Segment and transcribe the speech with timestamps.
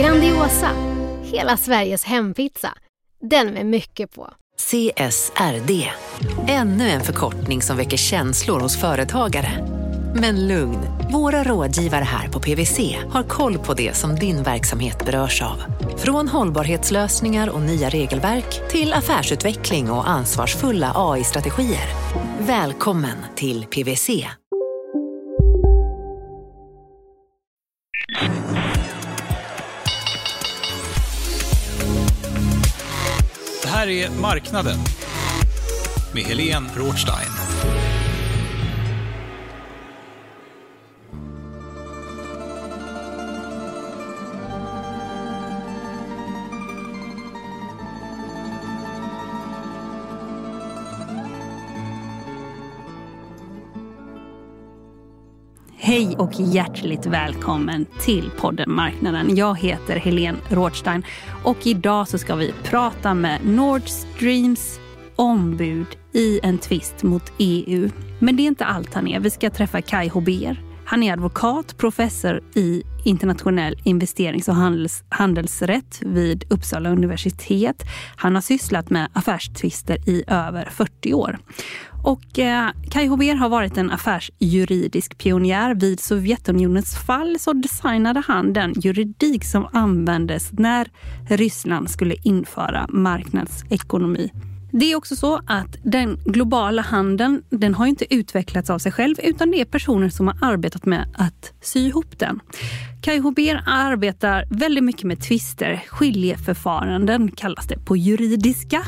[0.00, 0.70] Grandiosa,
[1.22, 2.68] hela Sveriges hempizza.
[3.22, 4.30] Den med mycket på.
[4.58, 5.90] CSRD,
[6.48, 9.50] ännu en förkortning som väcker känslor hos företagare.
[10.14, 10.78] Men lugn,
[11.12, 15.62] våra rådgivare här på PWC har koll på det som din verksamhet berörs av.
[15.96, 21.88] Från hållbarhetslösningar och nya regelverk till affärsutveckling och ansvarsfulla AI-strategier.
[22.38, 24.26] Välkommen till PWC.
[33.80, 34.78] Här är Marknaden
[36.12, 37.69] med Helene Rothstein.
[55.90, 59.36] Hej och hjärtligt välkommen till podden Marknaden.
[59.36, 61.02] Jag heter Helene Rådstein
[61.44, 64.80] och idag så ska vi prata med Nord Streams
[65.16, 67.90] ombud i en tvist mot EU.
[68.18, 69.20] Men det är inte allt han är.
[69.20, 70.69] Vi ska träffa Kai Hober.
[70.90, 77.82] Han är advokat, professor i internationell investerings och handels, handelsrätt vid Uppsala universitet.
[78.16, 81.38] Han har sysslat med affärstvister i över 40 år.
[82.04, 85.74] Och eh, Kai Hober har varit en affärsjuridisk pionjär.
[85.74, 90.88] Vid Sovjetunionens fall så designade han den juridik som användes när
[91.28, 94.30] Ryssland skulle införa marknadsekonomi.
[94.72, 99.16] Det är också så att den globala handeln den har inte utvecklats av sig själv
[99.22, 102.40] utan det är personer som har arbetat med att sy ihop den.
[103.02, 108.82] Kai Hober arbetar väldigt mycket med tvister, skiljeförfaranden kallas det på juridiska.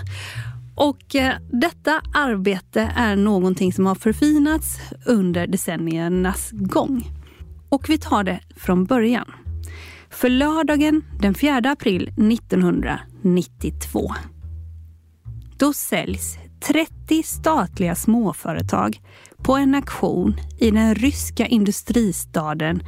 [0.75, 7.11] Och eh, detta arbete är någonting som har förfinats under decenniernas gång.
[7.69, 9.33] Och vi tar det från början.
[10.11, 14.13] För lördagen den 4 april 1992
[15.63, 19.01] då säljs 30 statliga småföretag
[19.37, 22.83] på en auktion i den ryska industristaden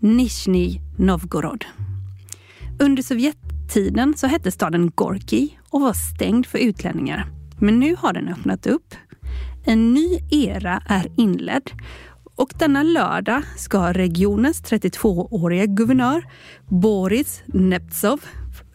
[0.00, 1.64] Nizjnij Novgorod.
[2.80, 7.26] Under Sovjettiden så hette staden Gorki och var stängd för utlänningar.
[7.60, 8.94] Men nu har den öppnat upp.
[9.64, 11.70] En ny era är inledd
[12.36, 16.24] och denna lördag ska regionens 32-åriga guvernör
[16.68, 18.20] Boris Neptsov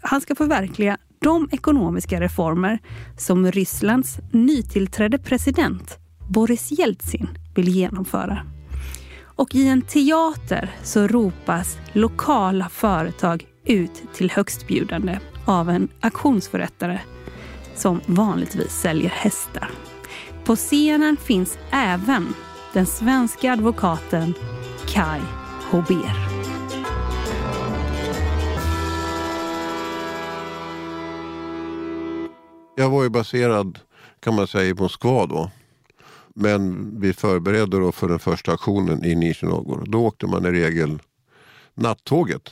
[0.02, 2.80] han ska förverkliga de ekonomiska reformer
[3.18, 5.98] som Rysslands nytillträdde president
[6.30, 8.42] Boris Jeltsin vill genomföra.
[9.24, 17.00] Och i en teater så ropas lokala företag ut till högstbjudande av en auktionsförrättare
[17.76, 19.70] som vanligtvis säljer hästar.
[20.46, 22.34] På scenen finns även
[22.74, 24.34] den svenska advokaten
[24.88, 25.22] Kai
[25.72, 26.37] Hober.
[32.80, 33.80] Jag var ju baserad
[34.20, 35.52] kan man säga i Moskva då.
[36.28, 39.92] Men vi förberedde då för den första aktionen i Nizjnij Novgorod.
[39.92, 41.00] Då åkte man i regel
[41.74, 42.52] nattåget.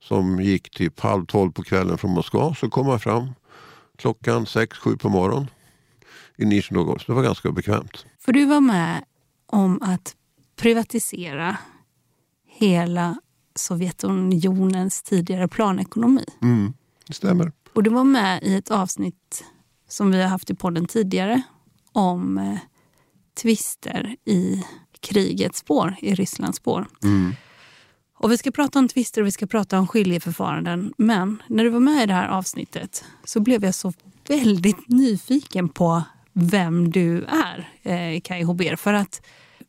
[0.00, 2.54] Som gick typ halv tolv på kvällen från Moskva.
[2.54, 3.28] Så kom man fram
[3.96, 5.50] klockan sex, sju på morgonen
[6.36, 7.00] i Nizjnij Novgorod.
[7.00, 8.06] Så det var ganska bekvämt.
[8.18, 9.04] För du var med
[9.46, 10.16] om att
[10.56, 11.56] privatisera
[12.46, 13.20] hela
[13.54, 16.24] Sovjetunionens tidigare planekonomi.
[16.42, 16.72] Mm,
[17.06, 17.52] det stämmer.
[17.72, 19.44] Och du var med i ett avsnitt
[19.88, 21.42] som vi har haft i podden tidigare
[21.92, 22.58] om eh,
[23.42, 24.64] tvister i
[25.00, 26.86] krigets spår, i Rysslands spår.
[27.02, 27.34] Mm.
[28.18, 30.92] Och vi ska prata om tvister och vi ska prata om skiljeförfaranden.
[30.98, 33.92] Men när du var med i det här avsnittet så blev jag så
[34.28, 38.76] väldigt nyfiken på vem du är, eh, Kai Hober.
[38.76, 39.26] För att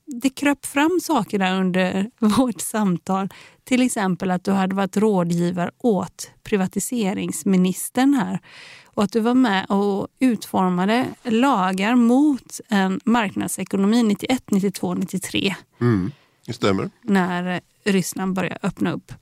[0.09, 3.29] det kröp fram saker där under vårt samtal.
[3.63, 8.39] Till exempel att du hade varit rådgivare åt privatiseringsministern här.
[8.85, 15.55] Och att du var med och utformade lagar mot en marknadsekonomi 91, 92, 93.
[15.81, 16.11] Mm,
[16.45, 16.89] det stämmer.
[17.01, 19.13] När Ryssland började öppna upp.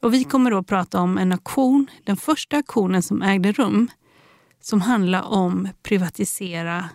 [0.00, 3.90] Och vi kommer då att prata om en auktion, den första auktionen som ägde rum
[4.60, 6.88] som handlar om privatisera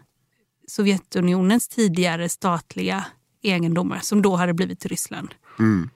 [0.68, 3.06] Sovjetunionens tidigare statliga
[3.48, 5.30] egendomar som då hade blivit Ryssland.
[5.60, 5.90] Mm.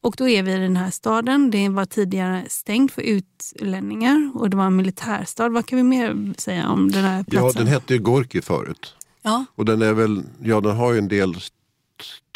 [0.00, 1.50] Och då är vi i den här staden.
[1.50, 5.48] Det var tidigare stängt för utlänningar och det var en militärstad.
[5.48, 7.52] Vad kan vi mer säga om den här platsen?
[7.54, 8.94] Ja, den hette ju Gorki förut.
[9.22, 9.44] Ja.
[9.54, 11.34] Och den är väl, ja den har ju en del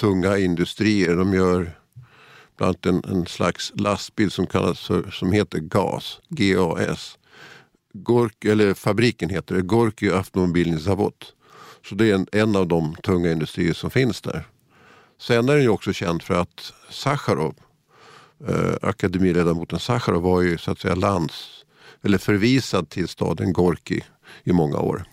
[0.01, 1.17] tunga industrier.
[1.17, 1.79] De gör
[2.57, 6.21] bland annat en, en slags lastbil som, kallas för, som heter GAS.
[6.29, 7.19] GAS.
[7.93, 11.25] Gork, eller fabriken heter det, Gorky Avtomobilny Zavod.
[11.87, 14.45] Så det är en, en av de tunga industrier som finns där.
[15.21, 17.55] Sen är den ju också känd för att Sacharov,
[18.49, 21.65] eh, akademiledamoten Sacharov var ju så att säga lands,
[22.03, 24.05] eller förvisad till staden Gorki
[24.45, 25.05] i många år.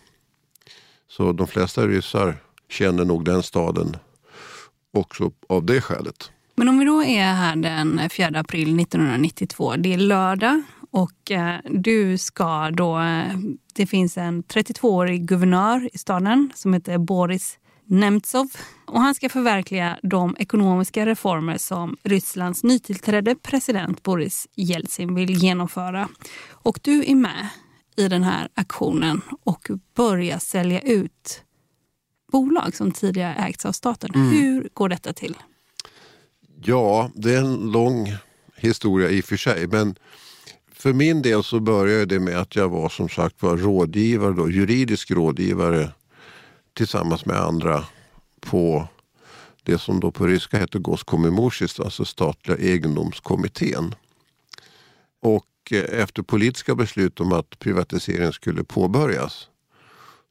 [1.08, 2.38] Så de flesta ryssar
[2.70, 3.98] känner nog den staden
[4.94, 6.32] också av det skälet.
[6.56, 10.64] Men om vi då är här den 4 april 1992, det är lördag
[10.96, 13.00] och eh, du ska då...
[13.00, 13.38] Eh,
[13.74, 18.48] det finns en 32-årig guvernör i staden som heter Boris Nemtsov.
[18.86, 26.10] Och han ska förverkliga de ekonomiska reformer som Rysslands nytillträdde president Boris Jeltsin vill genomföra.
[26.50, 27.48] Och du är med
[27.96, 31.44] i den här aktionen och börjar sälja ut
[32.32, 34.12] bolag som tidigare ägts av staten.
[34.16, 34.30] Mm.
[34.30, 35.38] Hur går detta till?
[36.64, 38.14] Ja, det är en lång
[38.56, 39.68] historia i och för sig.
[39.68, 39.96] Men
[40.86, 44.50] för min del så började det med att jag var som sagt var rådgivare, då,
[44.50, 45.92] juridisk rådgivare
[46.74, 47.86] tillsammans med andra
[48.40, 48.88] på
[49.64, 53.96] det som då på ryska heter Goskomimorsis, alltså statliga egendomskommittén.
[55.22, 59.48] Och eh, efter politiska beslut om att privatiseringen skulle påbörjas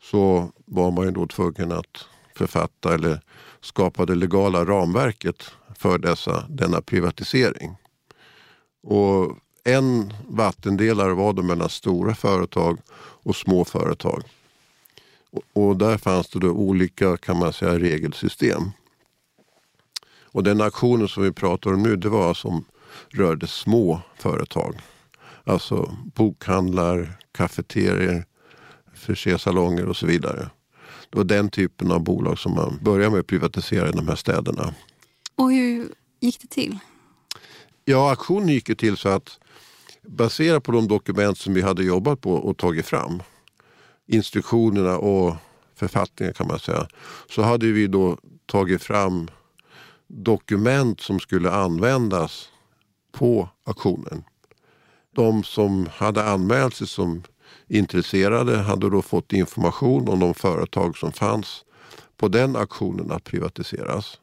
[0.03, 3.21] så var man ju då tvungen att författa eller
[3.61, 7.77] skapa det legala ramverket för dessa, denna privatisering.
[8.83, 14.22] Och en vattendelare var det mellan stora företag och små företag.
[15.52, 18.62] Och där fanns det då olika kan man säga, regelsystem.
[20.22, 22.64] Och den aktionen som vi pratar om nu det var som
[23.08, 24.81] rörde små företag.
[25.44, 28.25] Alltså bokhandlar, kafeterier,
[28.94, 30.50] frisérsalonger och så vidare.
[31.11, 34.16] Det var den typen av bolag som man började med att privatisera i de här
[34.16, 34.75] städerna.
[35.37, 35.88] Och hur
[36.20, 36.78] gick det till?
[37.84, 39.38] Ja, aktionen gick till så att
[40.06, 43.23] baserat på de dokument som vi hade jobbat på och tagit fram,
[44.06, 45.37] instruktionerna och
[45.75, 46.89] författningen kan man säga,
[47.31, 49.31] så hade vi då tagit fram
[50.06, 52.49] dokument som skulle användas
[53.12, 54.25] på aktionen.
[55.15, 57.23] De som hade anmält sig som
[57.69, 61.65] intresserade hade då fått information om de företag som fanns
[62.17, 64.21] på den aktionen att privatiseras.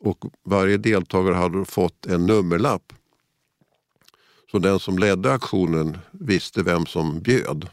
[0.00, 2.92] Och varje deltagare hade fått en nummerlapp.
[4.50, 7.68] Så den som ledde aktionen visste vem som bjöd.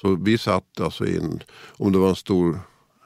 [0.00, 1.42] Så vi satt alltså i en,
[1.76, 2.60] om det var en stor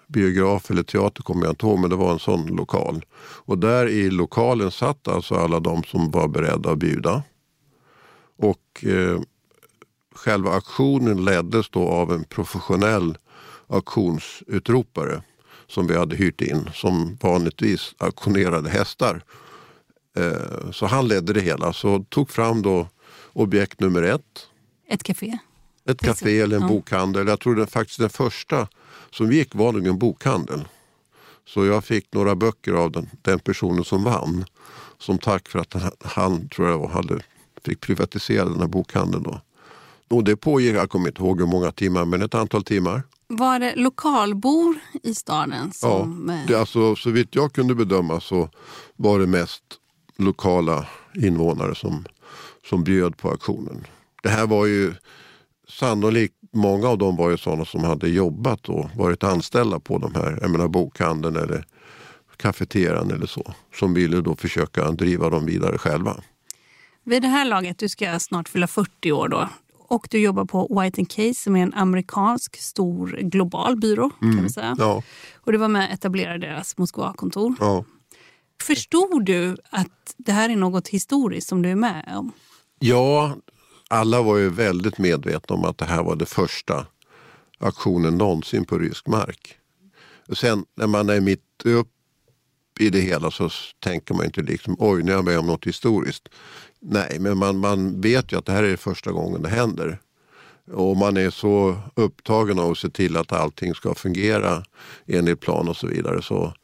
[0.07, 3.05] biograf eller teater kommer jag inte ihåg, men det var en sån lokal.
[3.21, 7.23] Och där i lokalen satt alltså alla de som var beredda att bjuda.
[8.37, 9.21] Och eh,
[10.15, 13.19] själva aktionen leddes då av en professionell
[13.67, 15.23] auktionsutropare
[15.67, 19.23] som vi hade hyrt in som vanligtvis auktionerade hästar.
[20.19, 21.73] Eh, så han ledde det hela.
[21.73, 22.89] Så tog fram då
[23.33, 24.47] objekt nummer ett.
[24.89, 25.39] Ett café?
[25.89, 26.69] Ett café eller en ja.
[26.69, 27.27] bokhandel.
[27.27, 28.69] Jag tror det faktiskt den första
[29.11, 30.69] som gick var nog en bokhandel.
[31.47, 34.45] Så jag fick några böcker av den, den personen som vann.
[34.99, 37.21] Som tack för att han, tror jag hade,
[37.65, 39.23] fick privatisera den här bokhandeln.
[39.23, 39.41] Då.
[40.09, 43.03] Och det pågick, jag kommer inte ihåg hur många timmar, men ett antal timmar.
[43.27, 45.73] Var det lokalbor i staden?
[45.73, 46.29] Som...
[46.29, 48.49] Ja, det, alltså, så vitt jag kunde bedöma så
[48.97, 49.63] var det mest
[50.19, 52.05] lokala invånare som,
[52.69, 53.87] som bjöd på aktionen.
[54.23, 54.95] Det här var ju
[55.69, 60.15] sannolikt, många av dem var ju sådana som hade jobbat och varit anställda på de
[60.15, 61.65] här, jag menar bokhandeln eller
[62.37, 63.55] kafeterian eller så.
[63.75, 66.17] Som ville då försöka driva dem vidare själva.
[67.05, 69.49] Vid det här laget, du ska snart fylla 40 år då
[69.89, 74.11] och du jobbar på White Case som är en amerikansk stor global byrå.
[74.23, 74.35] Mm.
[74.35, 74.77] kan vi säga.
[74.79, 75.03] Ja.
[75.35, 77.55] Och du var med och etablerade deras Moskva-kontor.
[77.61, 77.85] Ja.
[78.63, 82.33] Förstod du att det här är något historiskt som du är med om?
[82.79, 83.37] Ja,
[83.89, 86.87] alla var ju väldigt medvetna om att det här var den första
[87.59, 89.59] aktionen någonsin på rysk mark.
[90.33, 91.89] Sen när man är mitt upp
[92.81, 93.51] i det hela så
[93.81, 96.29] tänker man inte liksom oj nu är jag med om något historiskt.
[96.81, 99.99] Nej, men man, man vet ju att det här är första gången det händer.
[100.73, 104.63] Och man är så upptagen av att se till att allting ska fungera
[105.07, 106.23] enligt plan och så vidare.
[106.23, 106.55] Så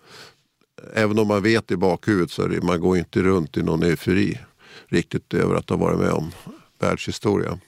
[0.95, 3.83] även om man vet i bakhuvudet så är det, man går inte runt i någon
[3.83, 4.39] eufori
[4.89, 6.33] riktigt över att ha varit med om
[6.79, 7.59] världshistoria.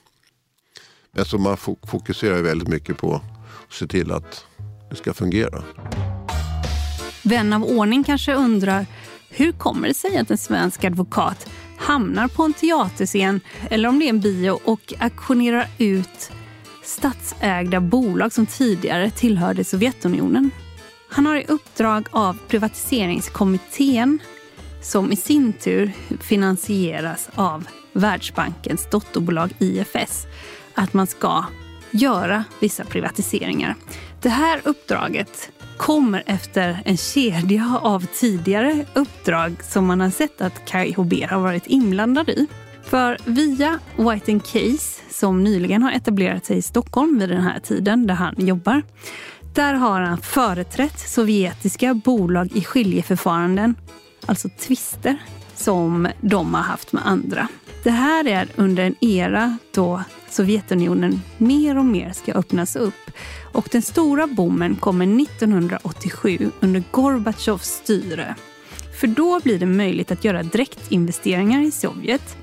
[1.11, 1.57] Men så man
[1.87, 4.45] fokuserar väldigt mycket på att se till att
[4.89, 5.63] det ska fungera.
[7.23, 8.85] Vän av ordning kanske undrar
[9.29, 14.05] Hur kommer det sig att en svensk advokat hamnar på en teaterscen eller om det
[14.05, 16.31] är en bio och auktionerar ut
[16.83, 20.51] statsägda bolag som tidigare tillhörde Sovjetunionen?
[21.09, 24.19] Han har i uppdrag av privatiseringskommittén
[24.81, 30.27] som i sin tur finansieras av Världsbankens dotterbolag IFS
[30.73, 31.45] att man ska
[31.91, 33.75] göra vissa privatiseringar.
[34.21, 40.65] Det här uppdraget kommer efter en kedja av tidigare uppdrag som man har sett att
[40.65, 42.47] Kai Hober har varit inblandad i.
[42.83, 48.07] För via White Case, som nyligen har etablerat sig i Stockholm vid den här tiden
[48.07, 48.83] där han jobbar,
[49.57, 53.75] där har han företrätt sovjetiska bolag i skiljeförfaranden,
[54.25, 55.17] alltså tvister,
[55.55, 57.47] som de har haft med andra.
[57.83, 63.11] Det här är under en era då Sovjetunionen mer och mer ska öppnas upp.
[63.53, 68.35] Och den stora boomen kommer 1987 under Gorbatjovs styre.
[68.99, 72.37] För då blir det möjligt att göra direktinvesteringar i Sovjet.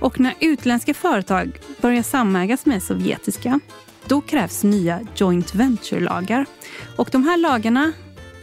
[0.00, 3.60] Och när utländska företag börjar samägas med sovjetiska,
[4.06, 6.46] då krävs nya joint venture-lagar.
[6.96, 7.92] Och de här lagarna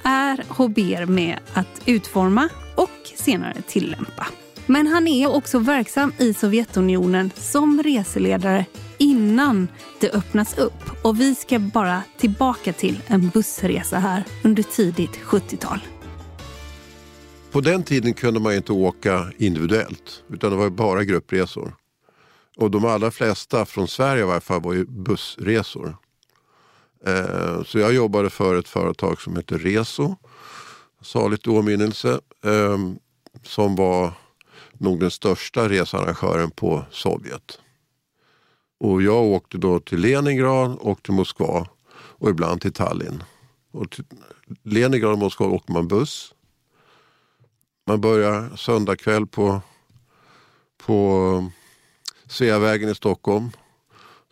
[0.04, 4.28] är HBR med att utforma och senare tillämpa.
[4.66, 8.66] Men han är också verksam i Sovjetunionen som reseledare
[8.98, 9.68] innan
[10.00, 11.04] det öppnas upp.
[11.04, 15.80] Och vi ska bara tillbaka till en bussresa här under tidigt 70-tal.
[17.52, 21.74] På den tiden kunde man inte åka individuellt utan det var bara gruppresor.
[22.60, 25.98] Och de allra flesta, från Sverige i varje fall, var ju bussresor.
[27.06, 30.16] Eh, så jag jobbade för ett företag som hette Reso,
[31.02, 32.78] saligt åminnelse, eh,
[33.44, 34.14] som var
[34.74, 37.60] nog den största researrangören på Sovjet.
[38.80, 43.24] Och jag åkte då till Leningrad och till Moskva och ibland till Tallinn.
[43.72, 44.06] Och till
[44.64, 46.34] Leningrad och Moskva åker man buss.
[47.88, 49.62] Man börjar söndag kväll på,
[50.86, 51.52] på
[52.30, 53.52] Sveavägen i Stockholm.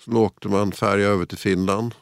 [0.06, 1.96] Sen åkte man färja över till Finland.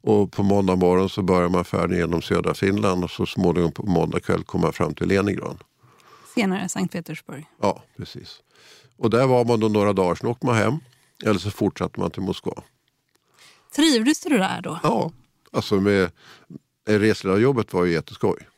[0.00, 3.86] Och på måndag morgon så börjar man färden genom södra Finland och så småningom på
[3.86, 5.58] måndag kväll kommer man fram till Leningrad.
[6.34, 7.46] Senare Sankt Petersburg.
[7.60, 8.42] Ja, precis.
[8.96, 10.78] Och där var man då några dagar, sen åkte man hem.
[11.24, 12.62] Eller så fortsatte man till Moskva.
[13.76, 14.78] Trivdes du där då?
[14.82, 15.12] Ja,
[15.52, 16.10] alltså med
[16.86, 18.48] resledarjobbet var ju jätteskoj.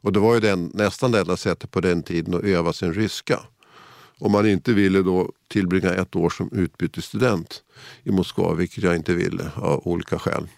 [0.00, 2.94] Och det var ju den, nästan det enda sättet på den tiden att öva sin
[2.94, 3.40] ryska.
[4.18, 7.62] Om man inte ville då tillbringa ett år som utbytesstudent
[8.02, 10.48] i Moskva, vilket jag inte ville av olika skäl.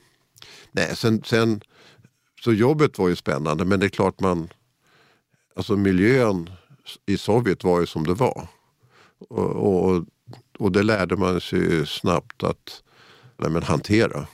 [0.72, 1.60] Nej, sen, sen,
[2.40, 4.48] så jobbet var ju spännande men det är klart man,
[5.56, 6.50] alltså miljön
[7.06, 8.48] i Sovjet var ju som det var.
[9.28, 10.04] Och, och,
[10.58, 12.82] och det lärde man sig snabbt att
[13.36, 14.26] nej, men, hantera.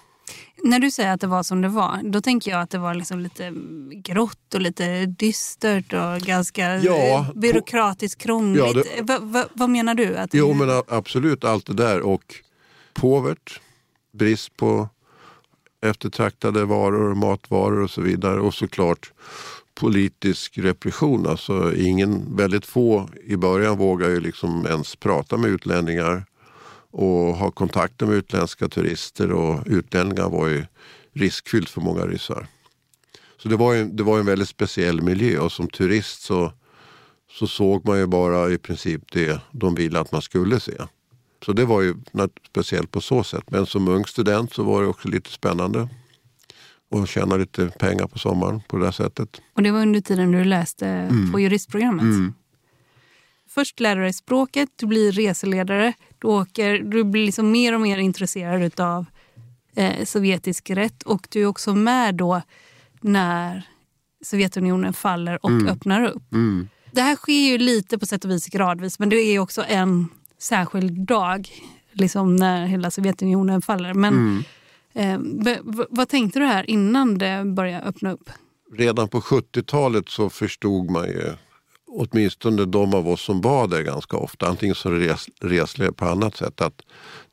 [0.65, 2.95] När du säger att det var som det var, då tänker jag att det var
[2.95, 3.53] liksom lite
[3.95, 8.65] grått och lite dystert och ganska Ja, byråkratiskt krångligt.
[8.77, 10.17] Ja, det- Va, va, vad menar du?
[10.17, 12.35] Att Jo men absolut allt det där och
[12.95, 13.61] påvert,
[14.13, 14.89] brist på
[15.87, 19.13] eftertraktade varor, matvaror och så vidare och såklart
[19.75, 21.27] politisk repression.
[21.27, 26.25] Alltså ingen, väldigt få i början vågar ju liksom ens prata med utlänningar
[26.97, 30.65] och ha kontakter med utländska turister och utlänningar var ju
[31.13, 32.47] riskfyllt för många ryssar.
[33.43, 36.53] Så det var ju, det var en väldigt speciell miljö och som turist så,
[37.31, 40.73] så såg man ju bara i princip det de ville att man skulle se.
[41.45, 41.95] Så det var ju
[42.51, 43.51] speciellt på så sätt.
[43.51, 45.89] Men som ung student så var det också lite spännande
[46.91, 49.41] att tjäna lite pengar på sommaren på det där sättet.
[49.55, 51.33] Och det var under tiden du läste Mm.
[51.33, 52.03] på juristprogrammet.
[52.03, 52.35] Mm.
[53.49, 55.93] Först lär du dig språket, du blir reseledare,
[56.27, 59.07] du, åker, du blir liksom mer och mer intresserad av
[59.77, 62.43] eh, sovjetisk rätt och du är också med då
[63.01, 63.63] när
[64.25, 65.69] Sovjetunionen faller och Mm.
[65.69, 66.33] öppnar upp.
[66.33, 66.69] Mm.
[66.93, 70.09] Det här sker ju lite på sätt och vis gradvis men det är också en
[70.39, 71.49] särskild dag
[71.93, 73.95] liksom när hela Sovjetunionen faller.
[73.95, 74.45] Men
[74.95, 75.47] Mm.
[75.47, 75.59] eh,
[75.91, 78.31] vad tänkte du här innan det började öppna upp?
[78.77, 81.33] Redan på 70-talet så förstod man ju,
[81.97, 86.37] åtminstone de av oss som var där ganska ofta, antingen som res, resliga på annat
[86.37, 86.83] sätt, att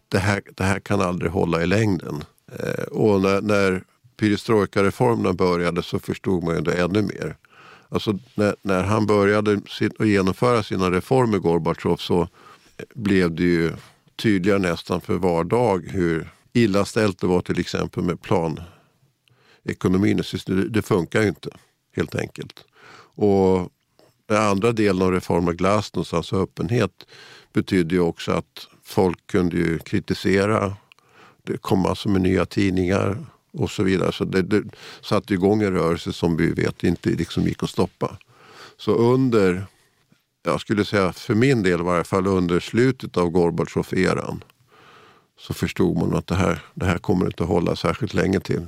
[0.09, 2.23] det här, det här kan aldrig hålla i längden.
[2.59, 3.83] Eh, och när, när
[4.17, 7.37] perestrojka-reformerna började så förstod man ju det ännu mer.
[7.89, 12.27] Alltså när, när han började sin, att genomföra sina reformer, Gorbatjov, så
[12.95, 13.71] blev det ju
[14.15, 20.21] tydligare nästan för var dag hur illa ställt det var till exempel med planekonomin.
[20.45, 21.49] Det, det funkar ju inte
[21.95, 22.65] helt enkelt.
[23.15, 23.69] Och
[24.25, 27.07] den andra delen av reformen, glasnost, alltså öppenhet,
[27.53, 30.73] betydde ju också att folk kunde ju kritisera.
[31.43, 33.17] Det kom massor med nya tidningar
[33.53, 34.11] och så vidare.
[34.11, 34.63] Så det, det
[35.01, 38.17] satte igång en rörelse som vi vet inte liksom gick att stoppa.
[38.77, 39.65] Så under,
[40.43, 44.43] jag skulle säga för min del i varje fall under slutet av Gorbatjov-eran
[45.39, 48.67] så förstod man att det här, det här kommer inte att hålla särskilt länge till.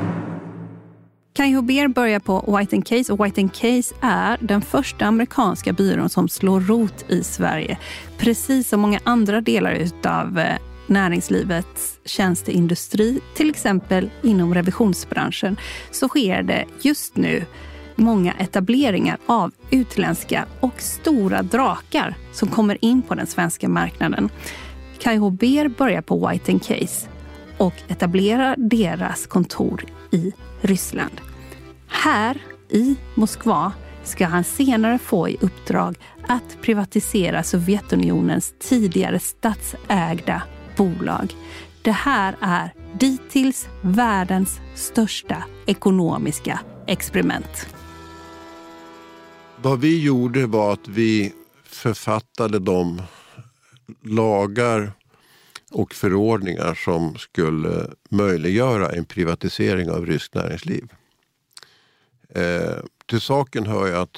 [1.33, 6.29] Kai Huber börjar på White Case och White Case är den första amerikanska byrån som
[6.29, 7.77] slår rot i Sverige.
[8.17, 15.57] Precis som många andra delar av eh, näringslivets tjänsteindustri, till exempel inom revisionsbranschen,
[15.91, 17.45] så sker det just nu
[17.95, 24.29] många etableringar av utländska och stora drakar som kommer in på den svenska marknaden.
[24.99, 27.07] Kai Huber börjar på White Case
[27.57, 31.21] och etablerar deras kontor i Ryssland.
[31.87, 32.37] Här
[32.69, 35.97] i Moskva ska han senare få i uppdrag
[36.27, 40.41] att privatisera Sovjetunionens tidigare statsägda
[40.77, 41.35] bolag.
[41.81, 47.67] Det här är dittills världens största ekonomiska experiment.
[49.61, 51.33] Vad vi gjorde var att vi
[51.65, 53.01] författade de
[54.03, 54.93] lagar
[55.71, 60.87] och förordningar som skulle möjliggöra en privatisering av ryskt näringsliv.
[62.29, 64.17] Eh, till saken hör ju att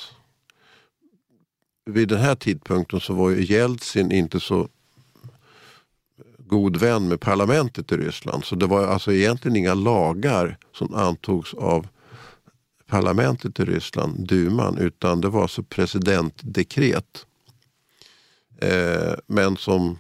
[1.86, 4.70] vid den här tidpunkten så var ju Jeltsin inte så
[6.38, 8.44] god vän med parlamentet i Ryssland.
[8.44, 11.88] Så det var alltså egentligen inga lagar som antogs av
[12.88, 17.26] parlamentet i Ryssland, duman, utan det var alltså presidentdekret.
[18.62, 19.98] Eh, men som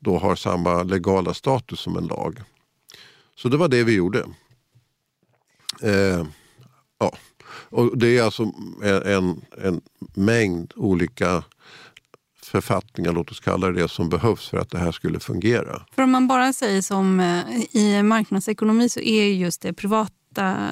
[0.00, 2.42] då har samma legala status som en lag.
[3.36, 4.26] Så det var det vi gjorde.
[5.82, 6.26] Eh,
[6.98, 7.16] ja.
[7.70, 8.42] Och Det är alltså
[9.04, 9.80] en, en
[10.14, 11.44] mängd olika
[12.42, 15.82] författningar, låt oss kalla det det, som behövs för att det här skulle fungera.
[15.94, 20.68] För om man bara säger som eh, i marknadsekonomi så är just det privata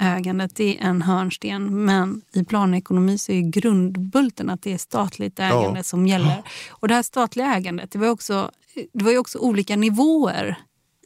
[0.00, 1.84] ägandet det är en hörnsten.
[1.84, 5.82] Men i planekonomi så är grundbulten att det är statligt ägande ja.
[5.82, 6.42] som gäller.
[6.70, 8.50] Och det här statliga ägandet, det var, också,
[8.92, 10.56] det var ju också olika nivåer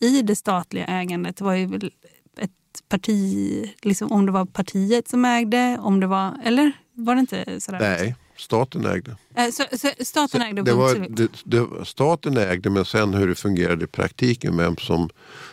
[0.01, 1.37] i det statliga ägandet.
[1.37, 1.91] Det var ju
[2.37, 7.21] ett parti, liksom om det var partiet som ägde, om det var, eller var det
[7.21, 7.81] inte sådär?
[7.81, 9.17] Nej, staten ägde.
[9.35, 13.35] Äh, så, så staten ägde det var, det, det, Staten ägde men sen hur det
[13.35, 15.09] fungerade i praktiken, vem som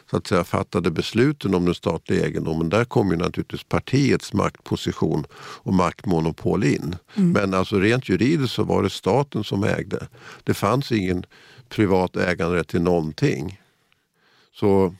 [0.10, 2.70] så att säga, fattade besluten om den statliga egendomen.
[2.70, 6.96] Där kom ju naturligtvis partiets maktposition och maktmonopol in.
[7.16, 7.32] Mm.
[7.32, 10.08] Men alltså rent juridiskt så var det staten som ägde.
[10.44, 11.26] Det fanns ingen
[11.70, 13.62] privat äganderätt till någonting.
[14.54, 14.96] Så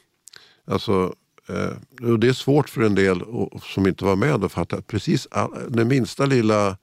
[0.66, 1.16] alltså,
[1.50, 4.76] eh, och det är svårt för en del och, som inte var med att fatta
[4.76, 6.78] att precis all, den minsta lilla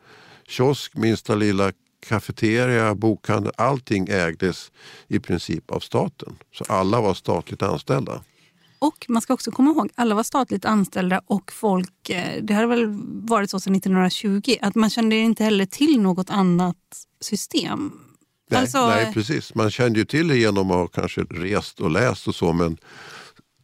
[0.49, 1.73] kiosk, minsta lilla
[2.09, 4.73] kafeteria, bokhandel, allting ägdes
[5.09, 6.37] i princip av staten.
[6.53, 8.23] Så alla var statligt anställda.
[8.79, 12.67] Och man ska också komma ihåg, alla var statligt anställda och folk, eh, det har
[12.67, 12.87] väl
[13.29, 16.77] varit så sedan 1920, att man kände inte heller till något annat
[17.21, 17.93] system.
[18.55, 19.55] Nej, Alltså- nej, precis.
[19.55, 22.77] Man kände ju till det genom att ha kanske rest och läst och så men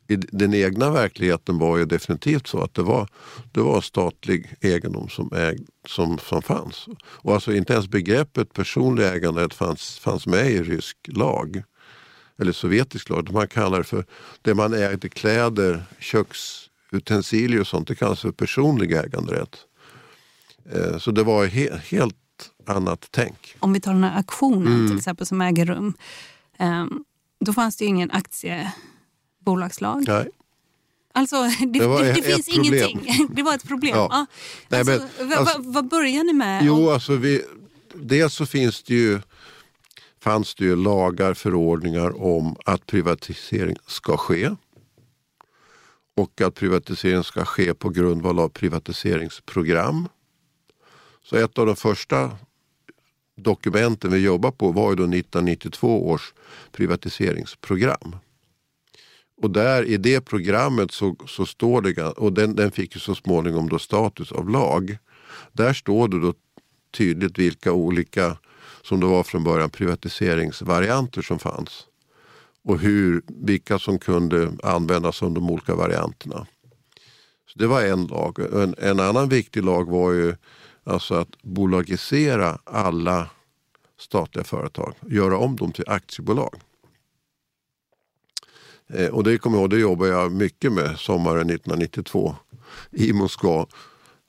[0.09, 3.09] i den egna verkligheten var ju definitivt så att det var,
[3.53, 6.87] det var statlig egendom som, äg, som, som fanns.
[7.03, 11.63] Och alltså inte ens begreppet personlig äganderätt fanns, fanns med i rysk lag.
[12.39, 13.33] Eller sovjetisk lag.
[13.33, 14.05] Man kallar det för
[14.43, 17.89] det man ägde kläder, köksutensilier och sånt.
[17.89, 19.57] Det kallas för personlig äganderätt.
[20.73, 22.17] Eh, Så det var he, helt
[22.67, 23.57] annat tänk.
[23.59, 24.89] Om vi tar den här auktionen Mm.
[24.89, 25.95] till exempel som äger rum.
[26.59, 27.05] ehm,
[27.45, 30.05] Då fanns det ju ingen aktiebolagslag.
[30.09, 30.29] Nej.
[31.13, 32.75] Alltså, det, Det det, finns problem.
[32.75, 33.29] ingenting.
[33.35, 33.97] Det var ett problem.
[33.97, 34.09] Ja.
[34.11, 34.27] Ja.
[34.69, 36.65] Nej, Alltså, men, alltså- va- vad börjar ni med?
[36.65, 37.43] Jo, alltså vi,
[37.95, 39.21] dels så finns det ju,
[40.23, 44.51] fanns det ju lagar, förordningar om att privatisering ska ske.
[46.17, 50.09] Och att privatisering ska ske på grundval av privatiseringsprogram.
[51.25, 52.31] Så ett av de första
[53.37, 56.35] dokumenten vi jobbade på var ju då 1992 års
[56.73, 58.17] privatiseringsprogram.
[59.43, 63.15] Och där i det programmet så, så står det, och den, den fick ju så
[63.15, 64.99] småningom då status av lag.
[65.53, 66.35] Där står det då
[66.97, 68.37] tydligt vilka olika,
[68.83, 71.87] som det var från början, privatiseringsvarianter som fanns.
[72.65, 76.47] Och hur, vilka som kunde användas som de olika varianterna.
[77.47, 78.39] Så Det var en lag.
[78.63, 80.37] En, en annan viktig lag var ju
[80.85, 83.31] alltså att bolagisera alla
[83.99, 84.95] statliga företag.
[85.07, 86.61] Göra om dem till aktiebolag.
[88.89, 92.37] Eh, och det kommer jag ihåg, det jobbade jag mycket med sommaren 1992
[92.91, 93.67] i Moskva.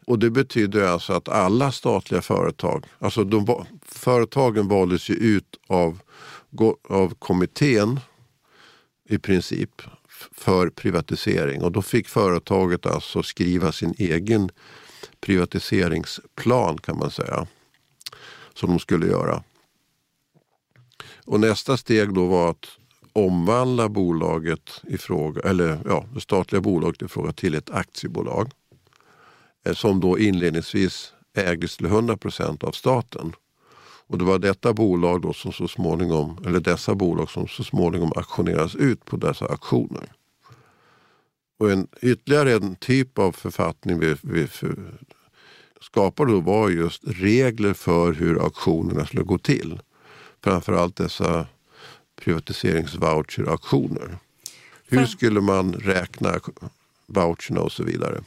[0.05, 5.99] Och det betyder alltså att alla statliga företag, alltså de, företagen valdes ju ut av,
[6.89, 7.99] av kommittén
[9.09, 9.81] i princip
[10.31, 11.61] för privatisering.
[11.63, 14.49] Och då fick företaget alltså skriva sin egen
[15.21, 17.47] privatiseringsplan kan man säga.
[18.53, 19.43] Som de skulle göra.
[21.25, 22.65] Och nästa steg då var att
[23.13, 28.51] omvandla bolaget i fråga, eller ja, det statliga bolaget i fråga till ett aktiebolag.
[29.65, 33.33] Eh, som då inledningsvis ägdes till 100 procent av staten.
[34.07, 38.11] Och det var detta bolag då som så småningom, eller dessa bolag som så småningom
[38.15, 40.11] auktioneras ut på dessa auktioner.
[41.61, 44.75] Och en, ytterligare en typ av författning vi, vi för,
[45.81, 49.79] skapade då var just regler för hur auktionerna skulle gå till.
[50.43, 51.45] Framförallt dessa
[52.21, 54.17] privatiseringsvoucher-auktioner.
[54.87, 56.39] Hur skulle man räkna
[57.05, 58.21] voucherna och så vidare.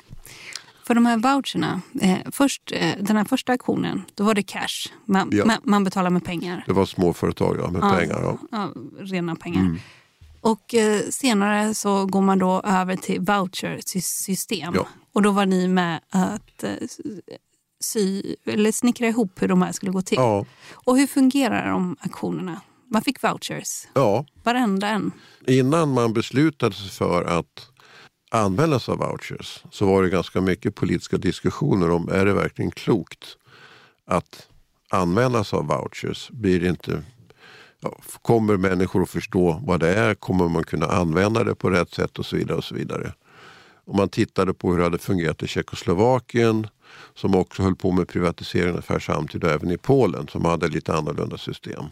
[0.87, 4.92] För de här voucherna, eh, först, eh, den här första auktionen, då var det cash.
[5.05, 5.44] Man, Ja.
[5.44, 6.64] man, man betalar med pengar.
[6.66, 7.90] Det var småföretag ja, med Ja.
[7.99, 8.20] pengar.
[8.23, 8.38] Ja.
[8.51, 9.61] Ja, rena pengar.
[9.61, 9.79] Mm.
[10.44, 14.74] Och eh, senare så går man då över till vouchersystem.
[14.74, 14.87] Ja.
[15.12, 16.70] Och då var ni med att eh,
[17.80, 20.18] sy, eller snickra ihop hur de här skulle gå till.
[20.18, 20.46] Ja.
[20.72, 22.61] Och hur fungerar de auktionerna?
[22.90, 25.12] Man fick vouchers, ja, varenda en.
[25.46, 27.68] innan man beslutade sig för att
[28.30, 32.70] använda sig av vouchers så var det ganska mycket politiska diskussioner om är det verkligen
[32.70, 33.37] klokt
[34.07, 34.48] att
[34.90, 36.30] använda sig av vouchers.
[36.30, 37.02] Blir det inte,
[38.23, 40.14] kommer människor att förstå vad det är?
[40.14, 42.57] Kommer man kunna använda det på rätt sätt och så vidare.
[42.57, 43.12] och så vidare.
[43.87, 46.66] Om man tittade på hur det hade fungerat i Tjeckoslovakien
[47.14, 50.94] som också höll på med privatisering ungefär samtidigt och även i Polen som hade lite
[50.94, 51.85] annorlunda system.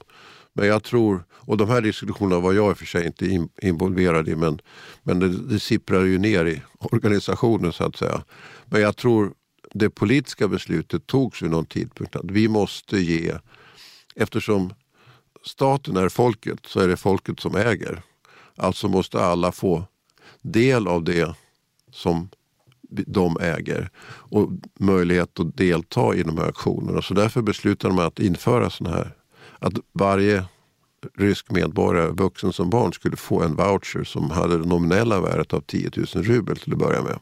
[0.52, 3.48] Men jag tror, och de här diskussionerna var jag i och för sig inte in-
[3.62, 4.60] involverad i men,
[5.02, 8.22] men det, det sipprar ju ner i organisationen så att säga.
[8.64, 9.32] Men jag tror
[9.74, 13.34] det politiska beslutet togs vid någon tidpunkt att vi måste ge,
[14.14, 14.74] eftersom
[15.44, 18.02] staten är folket så är det folket som äger.
[18.56, 19.84] Alltså måste alla få
[20.42, 21.34] del av det
[21.90, 22.28] som
[22.88, 24.50] de äger och
[24.80, 27.02] möjlighet att delta i de här aktionerna.
[27.02, 29.16] Så därför beslutade man att införa sådana här,
[29.58, 30.44] att varje
[31.14, 35.60] rysk medborgare, vuxen som barn, skulle få en voucher som hade det nominella värdet av
[35.60, 37.18] 10 000 rubel till att börja med.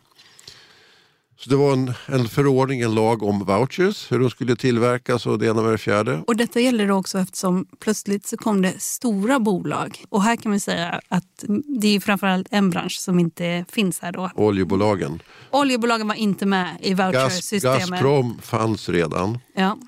[1.42, 5.38] Så det var en, en förordning, en lag om vouchers, hur de skulle tillverkas och
[5.38, 6.22] det ena med det fjärde.
[6.26, 10.04] Och detta gäller också eftersom plötsligt så kom det stora bolag.
[10.08, 11.44] Och här kan man säga att
[11.80, 14.30] det är framförallt en bransch som inte finns här då.
[14.34, 15.22] Oljebolagen.
[15.50, 17.90] Oljebolagen var inte med i vouchersystemet.
[17.90, 19.38] Gazprom fanns redan.
[19.54, 19.78] Ja.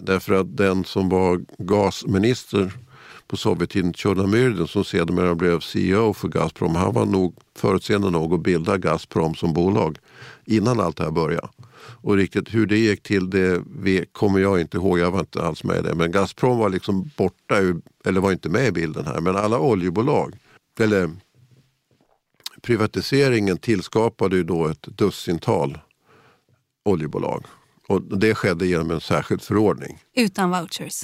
[0.00, 2.72] Därför att den som var gasminister
[3.26, 6.74] på Sovjettiden, Tjornomyrdin som sedermera blev CEO för Gazprom.
[6.74, 9.98] Han var nog förutseende nog att bilda Gazprom som bolag
[10.44, 11.48] innan allt det här började.
[11.78, 13.64] Och riktigt hur det gick till det
[14.12, 15.94] kommer jag inte ihåg, jag var inte alls med i det.
[15.94, 19.20] Men Gazprom var liksom borta, ur, eller var inte med i bilden här.
[19.20, 20.34] Men alla oljebolag,
[20.80, 21.10] eller
[22.62, 25.78] privatiseringen tillskapade ju då ett dussintal
[26.84, 27.44] oljebolag.
[27.88, 29.98] Och det skedde genom en särskild förordning.
[30.16, 31.02] Utan vouchers?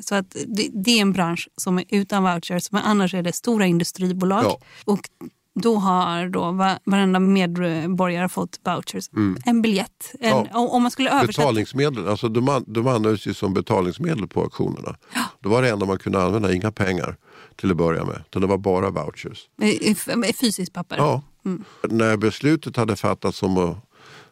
[0.00, 3.32] Så att det, det är en bransch som är utan vouchers men annars är det
[3.32, 4.44] stora industribolag.
[4.44, 4.60] Ja.
[4.84, 5.00] Och
[5.54, 6.52] då har då
[6.84, 9.10] varenda medborgare fått vouchers.
[9.12, 9.36] Mm.
[9.44, 10.14] En biljett.
[10.20, 10.46] En, ja.
[10.52, 11.42] om man skulle översätta...
[11.42, 14.96] Betalningsmedel, alltså de, de användes ju som betalningsmedel på auktionerna.
[15.14, 15.24] Ja.
[15.40, 17.16] Det var det enda man kunde använda, inga pengar
[17.56, 18.24] till att börja med.
[18.30, 19.48] Det var bara vouchers.
[20.40, 20.96] Fysiskt papper?
[20.96, 21.22] Ja.
[21.44, 21.64] Mm.
[21.82, 23.76] När beslutet hade fattats om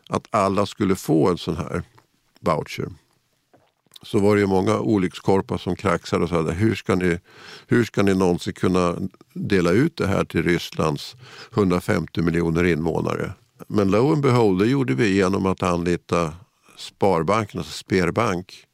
[0.08, 1.82] att alla skulle få en sån här
[2.40, 2.88] voucher
[4.02, 7.18] så var det ju många olyckskorpar som kraxade och sa hur ska, ni,
[7.66, 8.96] hur ska ni någonsin kunna
[9.34, 11.16] dela ut det här till Rysslands
[11.54, 13.32] 150 miljoner invånare?
[13.68, 16.34] Men lo and behold, det gjorde vi genom att anlita
[16.76, 18.66] Sparbanken, alltså Sperbank,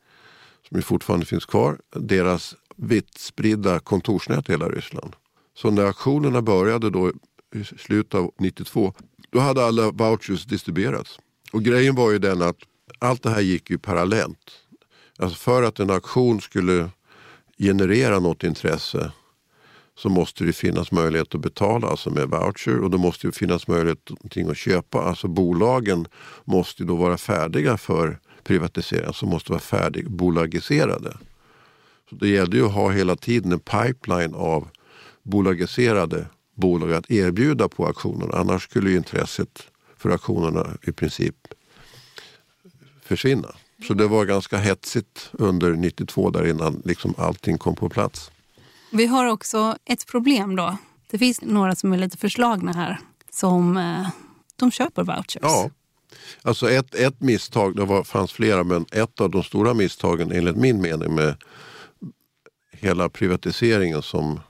[0.69, 5.17] som ju fortfarande finns kvar, deras vitt spridda kontorsnät i hela Ryssland.
[5.55, 7.13] Så när aktionerna började då
[7.55, 8.95] i slutet av 92,
[9.31, 11.19] då hade alla vouchers distribuerats.
[11.53, 12.57] Och grejen var ju den att
[12.99, 14.62] allt det här gick ju parallellt.
[15.23, 16.91] Alltså för att en aktion skulle
[17.59, 19.13] generera något intresse
[19.99, 23.69] så måste det finnas möjlighet att betala alltså med voucher och då måste det finnas
[23.69, 24.11] möjlighet
[24.51, 25.03] att köpa.
[25.03, 26.07] Alltså bolagen
[26.45, 31.17] måste då vara färdiga för privatisering, alltså måste vara färdigbolagiserade.
[32.11, 34.69] Så det gällde ju att ha hela tiden en pipeline av
[35.23, 38.37] bolagiserade bolag att erbjuda på auktionerna.
[38.37, 39.63] Annars skulle intresset
[39.97, 41.37] för auktionerna i princip
[43.03, 43.55] försvinna.
[43.87, 48.31] Så det var ganska hetsigt under 92 där innan liksom allting kom på plats.
[48.91, 50.77] Vi har också ett problem då.
[51.11, 52.99] Det finns några som är lite förslagna här
[53.31, 54.09] som eh,
[54.57, 55.43] de köper vouchers.
[55.43, 55.71] Ja.
[56.43, 60.57] Alltså ett, ett misstag, det var, fanns flera, men ett av de stora misstagen enligt
[60.57, 61.35] min mening med
[62.73, 64.41] hela privatiseringen som,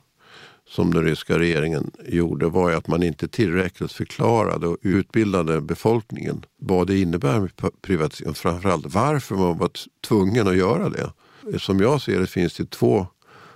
[0.72, 6.86] som den ryska regeringen gjorde var att man inte tillräckligt förklarade och utbildade befolkningen vad
[6.86, 7.50] det innebär med
[7.82, 8.34] privatisering.
[8.34, 9.70] Framförallt varför man var
[10.06, 11.12] tvungen att göra det.
[11.58, 13.06] Som jag ser det finns det två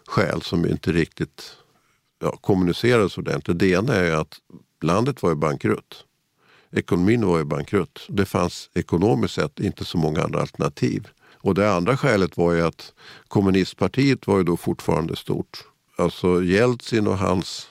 [0.07, 1.57] skäl som inte riktigt
[2.21, 3.59] ja, kommunicerades ordentligt.
[3.59, 4.35] Det ena är att
[4.83, 6.05] landet var ju bankrutt.
[6.73, 8.07] Ekonomin var ju bankrutt.
[8.09, 11.09] Det fanns ekonomiskt sett inte så många andra alternativ.
[11.35, 12.93] Och det andra skälet var ju att
[13.29, 15.65] kommunistpartiet var ju då fortfarande stort.
[15.97, 17.69] Alltså Jeltsin och hans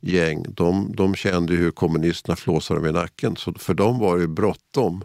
[0.00, 3.36] gäng, de, de kände hur kommunisterna flåsade dem i nacken.
[3.36, 5.04] Så för dem var det bråttom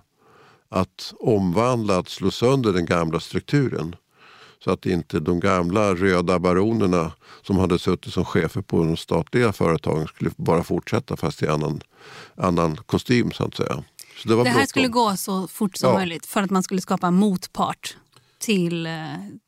[0.69, 3.95] att omvandla, att slå sönder den gamla strukturen.
[4.63, 9.53] Så att inte de gamla röda baronerna som hade suttit som chefer på de statliga
[9.53, 11.81] företagen skulle bara fortsätta fast i annan,
[12.35, 13.83] annan kostym så att säga.
[14.17, 14.67] Så det, det här bråttom.
[14.67, 15.95] skulle gå så fort som ja.
[15.95, 17.97] möjligt för att man skulle skapa en motpart
[18.41, 18.93] till, eh,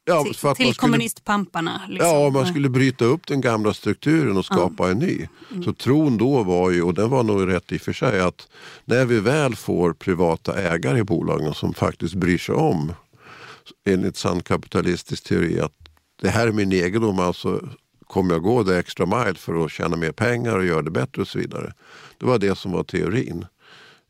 [0.06, 1.82] ja, till, till kommunistpamparna.
[1.89, 2.10] Liksom.
[2.10, 4.91] Ja, man skulle bryta upp den gamla strukturen och skapa ja.
[4.91, 5.27] en ny.
[5.51, 5.63] Mm.
[5.63, 8.47] Så tron då var ju, och den var nog rätt i och för sig, att
[8.86, 12.93] när vi väl får privata ägare i bolagen som faktiskt bryr sig om,
[13.86, 15.73] enligt sann kapitalistisk teori, att
[16.21, 17.69] det här är min egendom, alltså
[18.08, 21.21] kommer jag gå det extra mile för att tjäna mer pengar och göra det bättre
[21.21, 21.73] och så vidare.
[22.17, 23.45] Det var det som var teorin.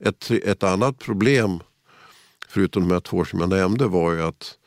[0.06, 1.60] Ett, ett annat problem,
[2.48, 4.58] förutom de här två som jag nämnde, var ju att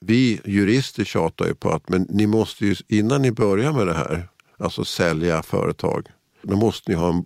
[0.00, 3.94] vi jurister tjatar ju på att men ni måste ju, innan ni börjar med det
[3.94, 6.08] här, alltså sälja företag,
[6.42, 7.24] då måste ni ha en,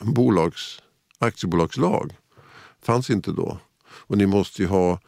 [0.00, 0.82] en bolags,
[1.18, 2.12] aktiebolagslag.
[2.82, 3.58] fanns inte då.
[3.84, 5.00] Och ni måste ju ha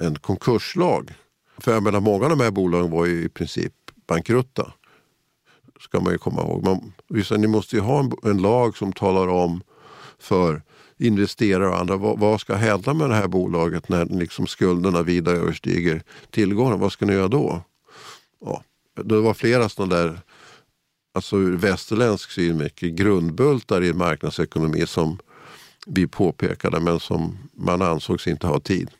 [0.00, 1.14] en konkurslag.
[1.58, 3.72] För jag menar, många av de här bolagen var ju i princip
[4.06, 4.72] bankrutta.
[5.80, 6.64] Ska man ju komma ihåg.
[6.64, 6.92] Man,
[7.40, 9.62] ni måste ju ha en, en lag som talar om
[10.18, 10.62] för
[10.98, 11.96] investerare och andra.
[11.96, 16.80] Vad, vad, ska hända med det här bolaget när liksom skulderna vida överstiger tillgången?
[16.80, 17.60] Vad ska ni göra då?
[18.44, 18.62] Ja,
[19.02, 20.18] det var flera sådana där,
[21.14, 25.18] alltså ur västerländsk synvinkel, grundbultar i marknadsekonomi som
[25.86, 28.90] vi påpekade men som man ansågs inte ha tid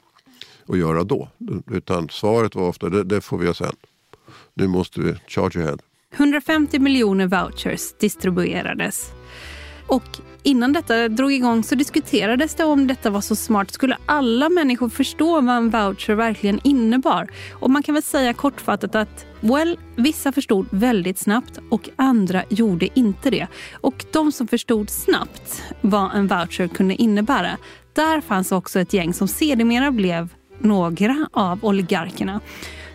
[0.69, 1.29] att göra då.
[1.71, 3.77] Utan svaret var ofta, det, det får vi göra sen.
[4.55, 5.79] Nu måste vi charge ahead.
[6.15, 9.13] 150 miljoner vouchers distribuerades.
[9.87, 13.71] Och innan detta drog igång så diskuterades det om detta var så smart.
[13.71, 17.29] Skulle alla människor förstå vad en voucher verkligen innebar?
[17.53, 22.99] Och man kan väl säga kortfattat att well, vissa förstod väldigt snabbt och andra gjorde
[22.99, 23.47] inte det.
[23.73, 27.57] Och de som förstod snabbt vad en voucher kunde innebära,
[27.93, 32.41] där fanns också ett gäng som sedermera blev några av oligarkerna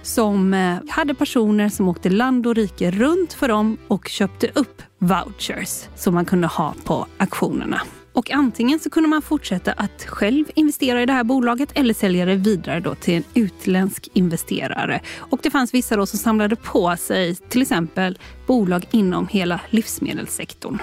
[0.02, 4.82] som eh, hade personer som åkte land och rike runt för dem och köpte upp
[4.98, 7.82] vouchers som man kunde ha på auktionerna.
[8.14, 12.26] Och antingen så kunde man fortsätta att själv investera i det här bolaget eller sälja
[12.26, 15.02] det vidare då till en utländsk investerare.
[15.18, 20.80] Och det fanns vissa då som samlade på sig till exempel bolag inom hela livsmedelssektorn.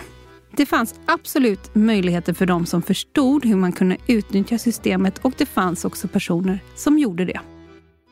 [0.56, 5.46] Det fanns absolut möjligheter för de som förstod hur man kunde utnyttja systemet och det
[5.46, 7.40] fanns också personer som gjorde det.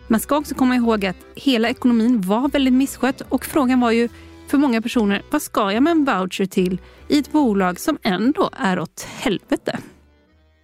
[0.08, 4.08] Man ska också komma ihåg att hela ekonomin var väldigt misskött och frågan var ju
[4.48, 8.50] för många personer, vad ska jag med en voucher till i ett bolag som ändå
[8.52, 9.78] är åt helvete?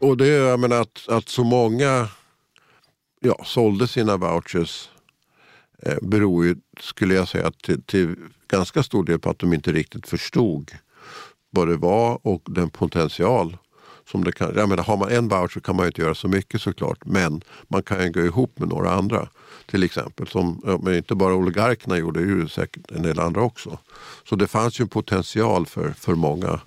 [0.01, 2.09] Och det, jag menar att, att så många
[3.21, 4.89] ja, sålde sina vouchers
[5.83, 8.17] eh, beror ju, skulle jag säga, till, till
[8.49, 10.71] ganska stor del på att de inte riktigt förstod
[11.51, 13.57] vad det var och den potential
[14.13, 14.53] som det kan.
[14.57, 17.83] Jag menar, har man en voucher kan man inte göra så mycket såklart, men man
[17.83, 19.29] kan ju gå ihop med några andra.
[19.67, 23.79] Till exempel, som men inte bara oligarkerna gjorde, det gjorde säkert en del andra också.
[24.29, 26.61] Så det fanns ju en potential för, för många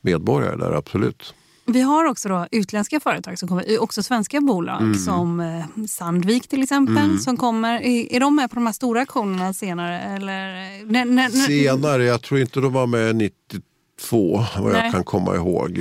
[0.00, 1.34] medborgare där, absolut.
[1.64, 4.94] Vi har också då utländska företag, som kommer, också svenska bolag mm.
[4.94, 7.04] som eh, Sandvik till exempel.
[7.04, 7.18] Mm.
[7.18, 7.82] som kommer.
[7.82, 10.00] Är, är de med på de här stora auktionerna senare?
[10.00, 10.46] Eller,
[10.92, 12.04] när, när, senare?
[12.04, 14.82] Jag tror inte de var med 92 vad Nej.
[14.82, 15.78] jag kan komma ihåg.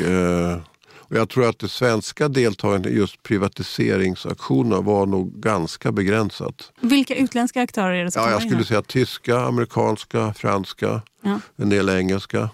[1.11, 6.71] Eh, och jag tror att det svenska deltagandet i just privatiseringsaktionerna var nog ganska begränsat.
[6.81, 11.39] Vilka utländska aktörer är det som ja, Jag skulle säga tyska, amerikanska, franska, ja.
[11.55, 12.49] en del engelska.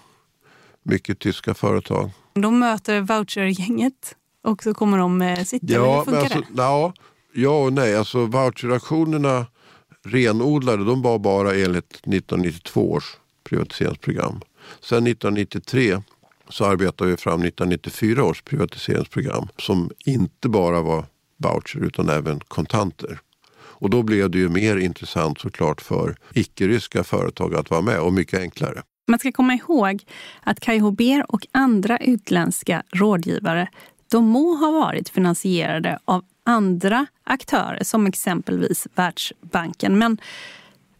[0.82, 2.10] Mycket tyska företag.
[2.34, 6.92] De möter vouchergänget och så kommer de med sitt, ja, eller alltså, ja,
[7.34, 7.96] ja och nej.
[7.96, 9.46] Alltså voucheraktionerna
[10.04, 14.40] renodlade, de var bara enligt 1992 års privatiseringsprogram.
[14.80, 16.02] Sen 1993
[16.50, 21.04] så arbetade vi fram 1994 års privatiseringsprogram som inte bara var
[21.36, 23.18] voucher utan även kontanter.
[23.80, 28.12] Och då blev det ju mer intressant såklart för icke-ryska företag att vara med och
[28.12, 28.82] mycket enklare.
[29.08, 30.04] Man ska komma ihåg
[30.42, 33.68] att Kai Hober och andra utländska rådgivare
[34.10, 39.98] de må ha varit finansierade av andra aktörer som exempelvis Världsbanken.
[39.98, 40.18] Men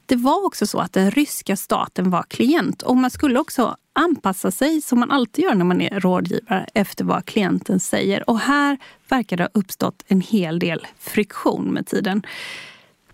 [0.08, 4.50] det var också så att den ryska staten var klient och man skulle också anpassa
[4.50, 8.30] sig som man alltid gör när man är rådgivare efter vad klienten säger.
[8.30, 12.22] Och här verkar det ha uppstått en hel del friktion med tiden.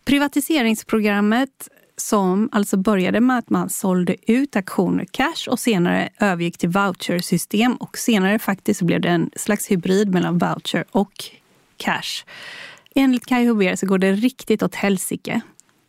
[0.05, 6.69] Privatiseringsprogrammet som alltså började med att man sålde ut aktioner cash och senare övergick till
[6.69, 11.25] vouchersystem och senare faktiskt blev det en slags hybrid mellan voucher och
[11.77, 12.25] cash.
[12.95, 15.41] Enligt Kai Huber så går det riktigt åt helsike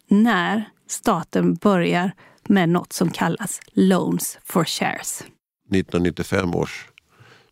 [0.07, 2.11] när staten börjar
[2.49, 5.21] med något som kallas Loans for Shares.
[5.21, 6.89] 1995 års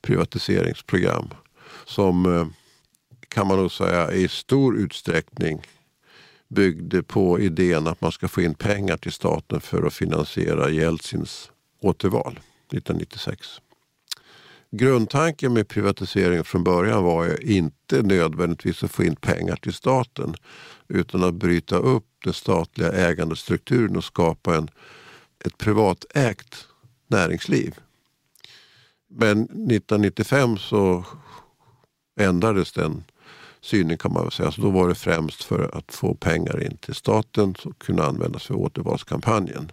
[0.02, 1.30] privatiseringsprogram
[1.86, 2.48] som eh,
[3.28, 5.62] kan man nog säga i stor utsträckning
[6.48, 11.52] byggde på idén att man ska få in pengar till staten för att finansiera Jeltsins
[11.82, 12.40] återval
[12.72, 13.62] 1996.
[14.72, 20.36] Grundtanken med privatiseringen från början var ju inte nödvändigtvis att få in pengar till staten
[20.94, 24.70] utan att bryta upp den statliga ägandestrukturen och skapa en,
[25.46, 26.68] ett privatägt
[27.08, 27.76] näringsliv.
[29.08, 31.06] Men 1995 så
[32.20, 33.04] ändrades den
[33.62, 34.52] synen kan man väl säga.
[34.52, 38.44] Så då var det främst för att få pengar in till staten som kunde användas
[38.44, 39.72] för återvalskampanjen.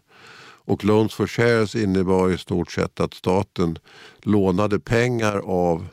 [0.64, 3.78] Och Loans for Shares innebar i stort sett att staten
[4.22, 5.86] lånade pengar av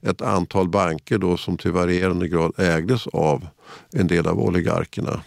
[0.00, 3.46] ett antal banker då som till varierande grad ägdes av
[3.92, 5.22] en del av oligarkerna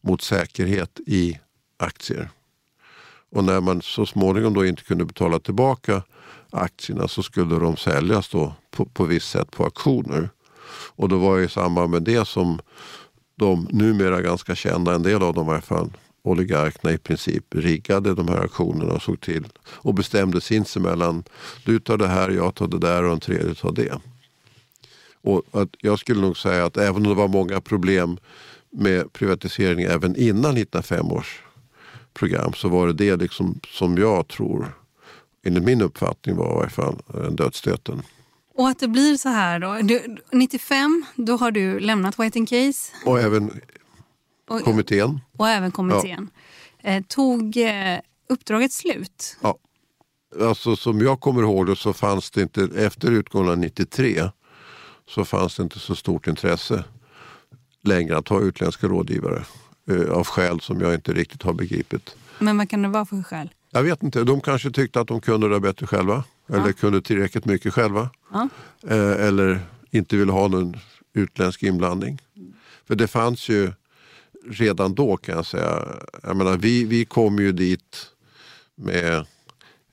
[0.00, 1.38] mot säkerhet i
[1.76, 2.30] aktier.
[3.30, 6.02] Och när man så småningom då inte kunde betala tillbaka
[6.50, 10.30] aktierna så skulle de säljas då på, på visst sätt på auktioner.
[10.96, 12.60] Och det var i samband med det som
[13.36, 15.90] de numera ganska kända, en del av dem i alla fall,
[16.22, 21.24] oligarkerna i princip riggade de här auktionerna och såg till och bestämde sinsemellan.
[21.64, 24.00] Du tar det här, jag tar det där och en tredje tar det.
[25.24, 28.18] Och att jag skulle nog säga att även om det var många problem
[28.70, 31.42] med privatisering även innan 1905 års
[32.14, 34.72] program så var det det liksom som jag tror,
[35.46, 36.96] enligt min uppfattning var i alla fall
[37.30, 38.02] dödsstöten.
[38.54, 39.78] Och att det blir så här då.
[39.82, 42.92] Du, 95, då har du lämnat White Case.
[43.06, 43.60] Och även
[44.48, 45.20] och, kommittén.
[45.36, 46.30] Och även kommittén.
[46.82, 46.90] Ja.
[46.90, 47.98] Eh, tog eh,
[48.28, 49.36] uppdraget slut?
[49.40, 49.58] Ja.
[50.40, 54.22] Alltså som jag kommer ihåg det så fanns det inte, efter utgången av 93
[55.08, 56.84] så fanns det inte så stort intresse
[57.82, 59.44] längre att ha utländska rådgivare.
[59.90, 62.16] Eh, av skäl som jag inte riktigt har begripit.
[62.38, 63.50] Men vad kan det vara för skäl?
[63.70, 64.24] Jag vet inte.
[64.24, 66.24] De kanske tyckte att de kunde det bättre själva.
[66.46, 66.56] Ja.
[66.56, 68.10] Eller kunde tillräckligt mycket själva.
[68.32, 68.48] Ja.
[68.88, 70.76] Eh, eller inte ville ha någon
[71.12, 72.18] utländsk inblandning.
[72.86, 73.72] För det fanns ju
[74.48, 75.88] redan då kan jag säga.
[76.22, 78.06] Jag menar, vi, vi kom ju dit
[78.74, 79.26] med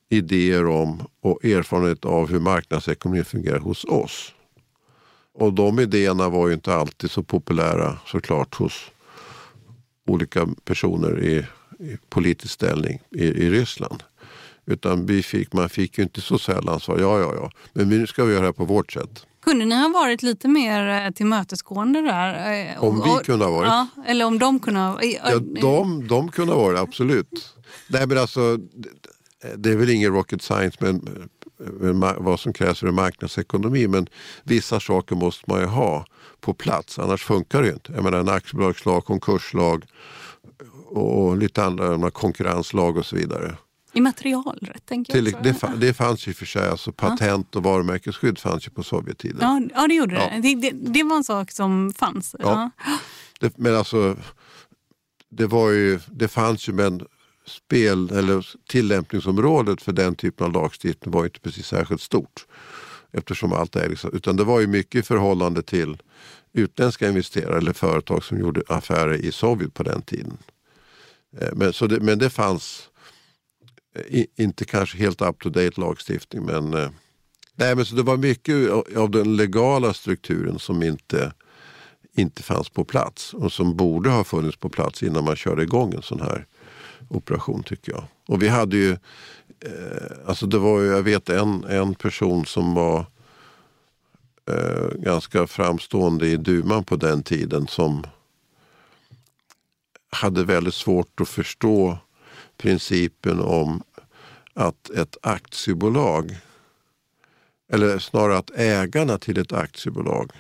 [0.09, 4.34] idéer om och erfarenhet av hur marknadsekonomin fungerar hos oss.
[5.34, 8.91] Och de idéerna var ju inte alltid så populära såklart hos
[10.07, 11.45] olika personer i,
[11.86, 14.03] i politisk ställning i, i Ryssland.
[14.65, 18.07] Utan vi fick, man fick ju inte så sällan svar, ja ja ja, men nu
[18.07, 19.25] ska vi göra det här på vårt sätt.
[19.41, 22.53] Kunde ni ha varit lite mer eh, tillmötesgående där?
[22.53, 23.67] Eh, om vi kunde ha varit?
[23.67, 25.19] Ja, eller om de kunde ha varit?
[25.23, 27.55] Ja, de, de kunde ha varit, absolut.
[27.88, 28.57] Nej, men alltså,
[29.58, 31.02] det är väl ingen rocket science men
[32.18, 33.88] vad som krävs för en marknadsekonomi.
[33.88, 34.08] Men
[34.44, 36.06] vissa saker måste man ju ha
[36.39, 37.94] på plats, annars funkar det inte.
[37.94, 39.86] Jag menar en aktiebolagslag, konkurslag
[40.86, 43.56] och lite andra konkurrenslag och så vidare.
[43.94, 45.68] Immaterialrätt tänker jag också.
[45.68, 49.38] Det, det fanns ju för sig, alltså patent och varumärkesskydd fanns ju på Sovjettiden.
[49.42, 50.42] Ja, ja det gjorde ja.
[50.42, 50.56] det.
[50.56, 50.72] det.
[50.72, 51.04] det.
[51.04, 52.36] var en sak som fanns.
[52.39, 52.72] Ja.
[52.86, 52.98] ja.
[53.39, 54.16] Det, men alltså,
[55.30, 57.02] det, var ju, det fanns ju men
[57.52, 62.45] spel eller tillämpningsområdet för den typen av lagstiftning var inte precis särskilt stort.
[63.12, 65.97] Eftersom allt är, liksom- Utan det var ju mycket i förhållande till
[66.54, 70.38] utländska investerare eller företag som gjorde affärer i Sovjet på den tiden.
[71.38, 72.89] Eh, men, så det, men det fanns
[73.95, 76.89] eh, i, inte kanske helt up to date lagstiftning men, eh,
[77.56, 81.34] nej, men så det var mycket av den legala strukturen som inte,
[82.18, 85.93] inte fanns på plats och som borde ha funnits på plats innan man körde igång
[85.93, 86.45] en sån här
[87.10, 88.04] operation tycker jag.
[88.28, 88.91] Och vi hade ju,
[89.60, 93.06] eh, alltså det var ju, jag vet en, en person som var
[94.45, 98.04] eh, ganska framstående i duman på den tiden som
[100.10, 101.97] hade väldigt svårt att förstå
[102.58, 103.84] principen om
[104.54, 106.38] att ett aktiebolag,
[107.72, 110.32] eller snarare att ägarna till ett aktiebolag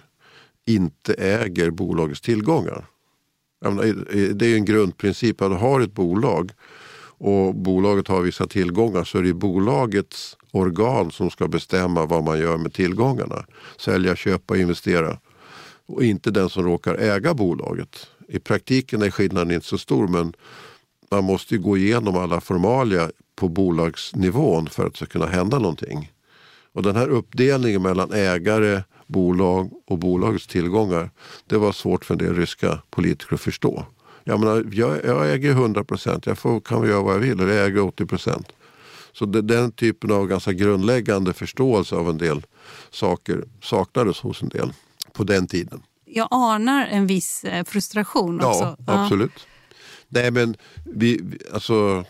[0.65, 2.85] inte äger bolagets tillgångar.
[3.65, 6.51] Eh, eh, det är en grundprincip att du har ett bolag
[7.23, 12.39] och bolaget har vissa tillgångar så är det bolagets organ som ska bestämma vad man
[12.39, 13.45] gör med tillgångarna.
[13.77, 15.17] Sälja, köpa, investera.
[15.85, 18.07] Och inte den som råkar äga bolaget.
[18.27, 20.33] I praktiken är skillnaden inte så stor men
[21.11, 26.11] man måste gå igenom alla formalia på bolagsnivån för att det ska kunna hända någonting.
[26.73, 28.81] Och den här uppdelningen mellan ägare,
[29.11, 31.11] bolag och bolagets tillgångar.
[31.45, 33.85] Det var svårt för en del ryska politiker att förstå.
[34.23, 37.53] Jag, menar, jag, jag äger 100 procent, jag får, kan göra vad jag vill, eller
[37.53, 38.47] jag äger 80 procent.
[39.13, 42.45] Så det, den typen av ganska grundläggande förståelse av en del
[42.91, 44.73] saker saknades hos en del
[45.13, 45.81] på den tiden.
[46.05, 48.75] Jag anar en viss eh, frustration också.
[48.87, 49.31] Ja, absolut.
[49.35, 49.41] Ja.
[50.07, 51.21] Nej men vi,
[51.53, 52.05] alltså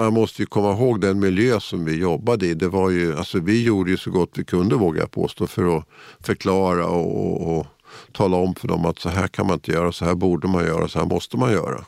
[0.00, 2.54] man måste ju komma ihåg den miljö som vi jobbade i.
[2.54, 5.76] Det var ju, alltså vi gjorde ju så gott vi kunde vågar jag påstå för
[5.76, 5.84] att
[6.20, 7.66] förklara och, och, och,
[8.12, 10.64] tala om för dem att så här kan man inte göra, så här borde man
[10.64, 11.84] göra, så här måste man göra.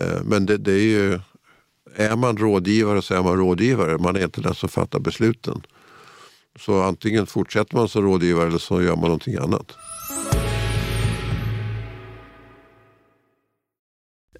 [0.00, 1.20] Eh, men det, det, är ju,
[1.94, 5.66] är man rådgivare så är man rådgivare, man är inte den som fattar besluten.
[6.60, 9.72] Så antingen fortsätter man som rådgivare eller så gör man någonting annat.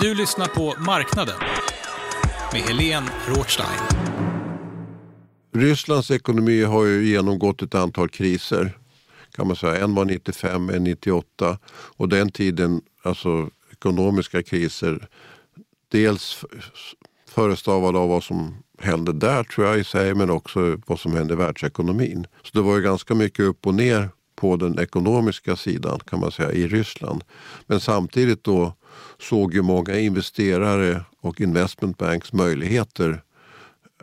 [0.00, 1.34] Du lyssnar på Marknaden
[2.52, 3.80] med Helene Rothstein.
[5.52, 8.78] Rysslands ekonomi har ju genomgått ett antal kriser
[9.32, 9.84] kan man säga.
[9.84, 15.08] En var 95, en 98 och den tiden, alltså ekonomiska kriser,
[15.88, 16.44] dels
[17.28, 21.34] förestavad av vad som hände där tror jag i sig, men också vad som hände
[21.34, 22.26] i världsekonomin.
[22.42, 26.32] Så det var ju ganska mycket upp och ner på den ekonomiska sidan kan man
[26.32, 27.24] säga i Ryssland.
[27.66, 28.74] Men samtidigt då
[29.18, 33.22] såg ju många investerare och investment banks möjligheter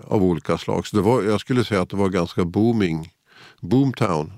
[0.03, 0.87] av olika slag.
[0.87, 3.13] Så det var, jag skulle säga att det var ganska booming,
[3.61, 4.33] boomtown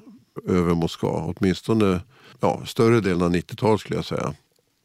[0.47, 1.34] över Moskva.
[1.36, 2.02] Åtminstone
[2.39, 4.34] ja, större delen av 90-talet skulle jag säga.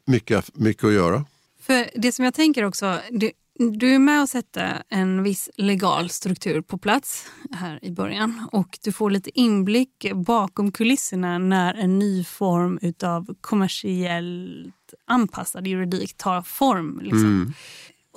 [0.05, 1.25] Mycket, mycket att göra.
[1.61, 6.09] För det som jag tänker också, det, du är med och sätter en viss legal
[6.09, 11.99] struktur på plats här i början och du får lite inblick bakom kulisserna när en
[11.99, 16.99] ny form av kommersiellt anpassad juridik tar form.
[17.03, 17.25] Liksom.
[17.25, 17.53] Mm.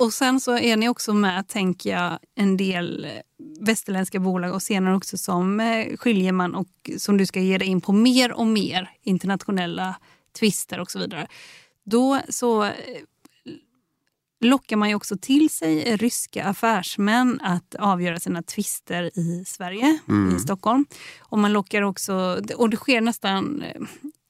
[0.01, 3.07] Och sen så är ni också med, tänker jag, en del
[3.61, 7.81] västerländska bolag och senare också som eh, skiljeman och som du ska ge dig in
[7.81, 9.95] på mer och mer internationella
[10.39, 11.27] tvister och så vidare.
[11.85, 12.73] Då så eh,
[14.41, 20.37] lockar man ju också till sig ryska affärsmän att avgöra sina tvister i Sverige, mm.
[20.37, 20.87] i Stockholm.
[21.21, 23.65] Och man lockar också, och det sker nästan,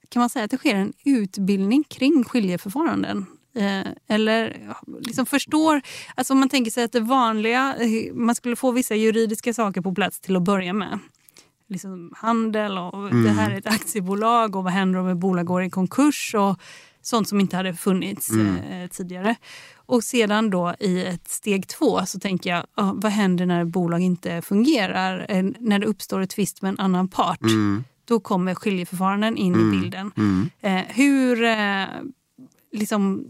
[0.08, 3.26] kan man säga att det sker en utbildning kring skiljeförfaranden?
[3.54, 4.56] Eh, eller
[5.00, 5.82] liksom förstår,
[6.14, 7.76] alltså om man tänker sig att det vanliga,
[8.14, 10.98] man skulle få vissa juridiska saker på plats till att börja med.
[11.68, 13.24] Liksom handel och mm.
[13.24, 16.60] det här är ett aktiebolag och vad händer om ett bolag går i konkurs och
[17.02, 18.56] sånt som inte hade funnits mm.
[18.56, 19.36] eh, tidigare.
[19.88, 23.68] Och sedan då i ett steg två så tänker jag, oh, vad händer när ett
[23.68, 25.26] bolag inte fungerar?
[25.28, 27.42] Eh, när det uppstår ett tvist med en annan part.
[27.42, 27.84] Mm.
[28.04, 29.68] Då kommer skiljeförfaranden in mm.
[29.68, 30.12] i bilden.
[30.16, 30.50] Mm.
[30.60, 31.86] Eh, hur, eh,
[32.72, 33.28] liksom,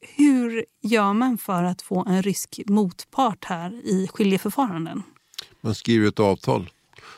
[0.00, 5.02] hur gör man för att få en rysk motpart här i skiljeförfaranden?
[5.60, 6.70] Man skriver ett avtal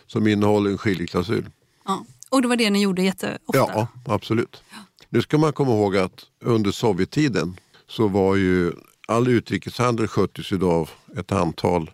[0.06, 1.50] som innehåller en skiljeklausul.
[1.84, 2.04] Ja.
[2.30, 3.40] Och det var det ni gjorde jätteofta?
[3.52, 4.62] Ja, absolut.
[4.70, 4.76] Ja.
[5.08, 7.56] Nu ska man komma ihåg att under Sovjettiden
[7.88, 8.72] så var ju
[9.08, 11.90] all utrikeshandel sköttes ju av ett antal,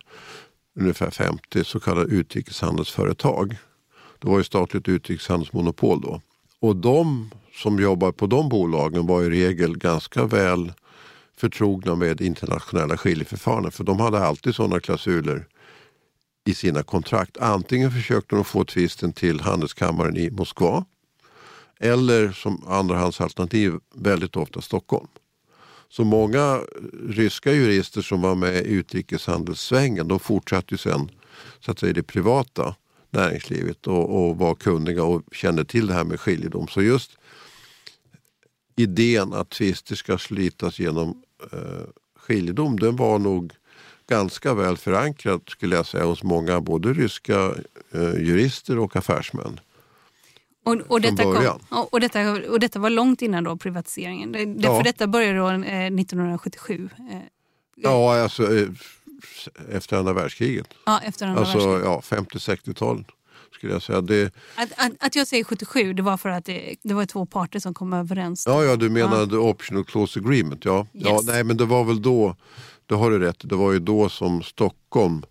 [0.75, 3.57] ungefär 50 så kallade utrikeshandelsföretag.
[4.19, 6.21] Det var ju statligt utrikeshandelsmonopol då.
[6.59, 10.73] Och de som jobbar på de bolagen var i regel ganska väl
[11.37, 13.71] förtrogna med internationella skiljeförfaranden.
[13.71, 15.47] För de hade alltid sådana klausuler
[16.45, 17.37] i sina kontrakt.
[17.37, 20.85] Antingen försökte de få tvisten till handelskammaren i Moskva
[21.79, 25.07] eller som andrahandsalternativ väldigt ofta Stockholm.
[25.95, 26.61] Så många
[27.07, 31.11] ryska jurister som var med i utrikeshandelssvängen de fortsatte ju sen
[31.59, 32.75] så att säga, i det privata
[33.09, 36.67] näringslivet och, och var kunniga och kände till det här med skiljedom.
[36.67, 37.11] Så just
[38.75, 43.53] idén att tvister ska slitas genom eh, skiljedom den var nog
[44.07, 47.55] ganska väl förankrad skulle jag säga hos många både ryska
[47.91, 49.59] eh, jurister och affärsmän.
[50.63, 54.31] Och, och, detta kom, och, detta, och detta var långt innan då privatiseringen?
[54.31, 54.77] Det, ja.
[54.77, 56.89] För detta började då eh, 1977?
[57.11, 57.17] Eh,
[57.75, 58.67] ja, alltså eh,
[59.71, 60.67] efter andra världskriget.
[60.85, 62.67] Ja, efter andra alltså, världskriget.
[62.71, 63.07] Ja, 50-60-talet
[63.53, 64.01] skulle jag säga.
[64.01, 64.33] Det...
[64.55, 67.59] Att, att, att, jag säger 77 det var för att det, det var två parter
[67.59, 68.43] som kom överens.
[68.47, 69.41] Ja, ja du menade ja.
[69.41, 70.65] optional clause agreement.
[70.65, 70.87] Ja.
[70.93, 71.03] Yes.
[71.05, 72.35] ja, nej men det var väl då,
[72.85, 75.23] det har du rätt det var ju då som Stockholm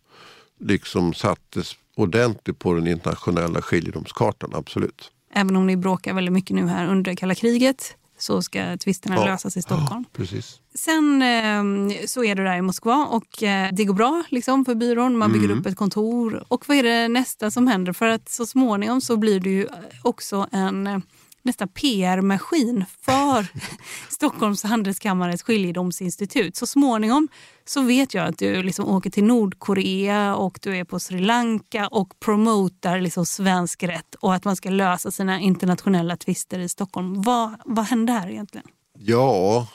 [0.60, 5.10] liksom sattes ordentligt på den internationella skiljedomskartan, absolut.
[5.32, 9.24] Även om ni bråkar väldigt mycket nu här under kalla kriget så ska tvisterna ja.
[9.24, 10.04] lösas i Stockholm.
[10.04, 10.60] Ja, precis.
[10.74, 14.74] Sen eh, så är du där i Moskva och eh, det går bra liksom, för
[14.74, 15.18] byrån.
[15.18, 15.58] Man bygger mm.
[15.58, 16.44] upp ett kontor.
[16.48, 17.92] Och vad är det nästa som händer?
[17.92, 19.68] För att så småningom så blir du ju
[20.02, 20.98] också en eh,
[21.42, 23.46] nästan PR-maskin för
[24.12, 26.56] Stockholms handelskammares skiljedomsinstitut.
[26.56, 27.28] Så småningom
[27.64, 31.88] så vet jag att du liksom åker till Nordkorea och du är på Sri Lanka
[31.88, 37.22] och promotar liksom svensk rätt och att man ska lösa sina internationella tvister i Stockholm.
[37.22, 38.66] Vad, vad hände här egentligen?
[38.98, 39.68] Ja,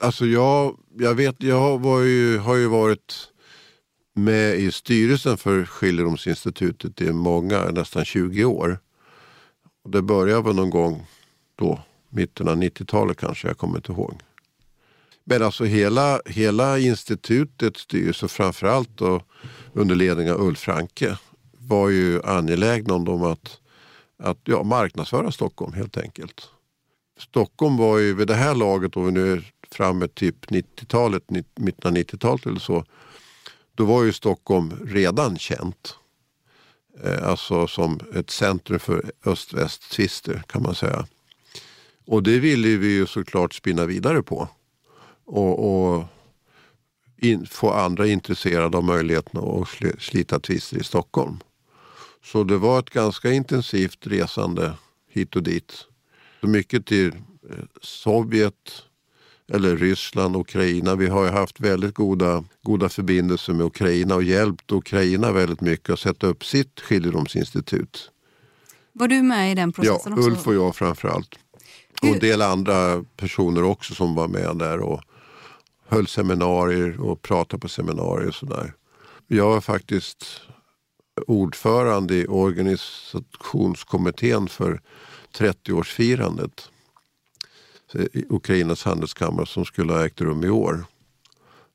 [0.00, 3.32] alltså jag, jag vet, jag var ju, har ju varit
[4.14, 8.78] med i styrelsen för Skiljedomsinstitutet i många, nästan 20 år.
[9.86, 11.06] Och det började väl någon gång
[11.56, 14.14] då, mitten av 90-talet kanske, jag kommer inte ihåg.
[15.24, 19.22] Men alltså hela, hela institutets styrelse, framförallt då
[19.72, 21.18] under ledning av Ulf Franke,
[21.58, 23.60] var ju angelägna om dem att,
[24.18, 26.48] att ja, marknadsföra Stockholm helt enkelt.
[27.18, 31.22] Stockholm var ju vid det här laget, och vi nu är framme typ 90-talet,
[31.56, 32.84] mitten av 90-talet eller så,
[33.74, 35.98] då var ju Stockholm redan känt.
[37.04, 41.06] Eh, alltså som ett centrum för öst-väst-tvister kan man säga.
[42.06, 44.48] Och det ville vi ju såklart spinna vidare på.
[45.24, 46.04] Och, och
[47.16, 49.68] in, få andra intresserade av möjligheten att
[50.02, 51.38] slita tvister i Stockholm.
[52.24, 54.74] Så det var ett ganska intensivt resande
[55.08, 55.86] hit och dit.
[56.40, 57.06] Mycket till
[57.50, 58.82] eh, Sovjet
[59.52, 60.94] eller Ryssland, Ukraina.
[60.94, 65.90] Vi har ju haft väldigt goda, goda förbindelser med Ukraina och hjälpt Ukraina väldigt mycket
[65.90, 68.10] att sätta upp sitt skiljedomsinstitut.
[68.92, 70.30] Var du med i den processen ja, också?
[70.30, 71.38] Ulf och jag framförallt.
[72.02, 75.02] Och en del andra personer också som var med där och
[75.88, 78.72] höll seminarier och pratade på seminarier och sådär.
[79.26, 80.26] Jag var faktiskt
[81.26, 84.80] ordförande i organisationskommittén för
[85.38, 86.75] 30-årsfirandet i
[87.94, 90.84] Eh, Ukrainas handelskammare som skulle ha ägt rum i år.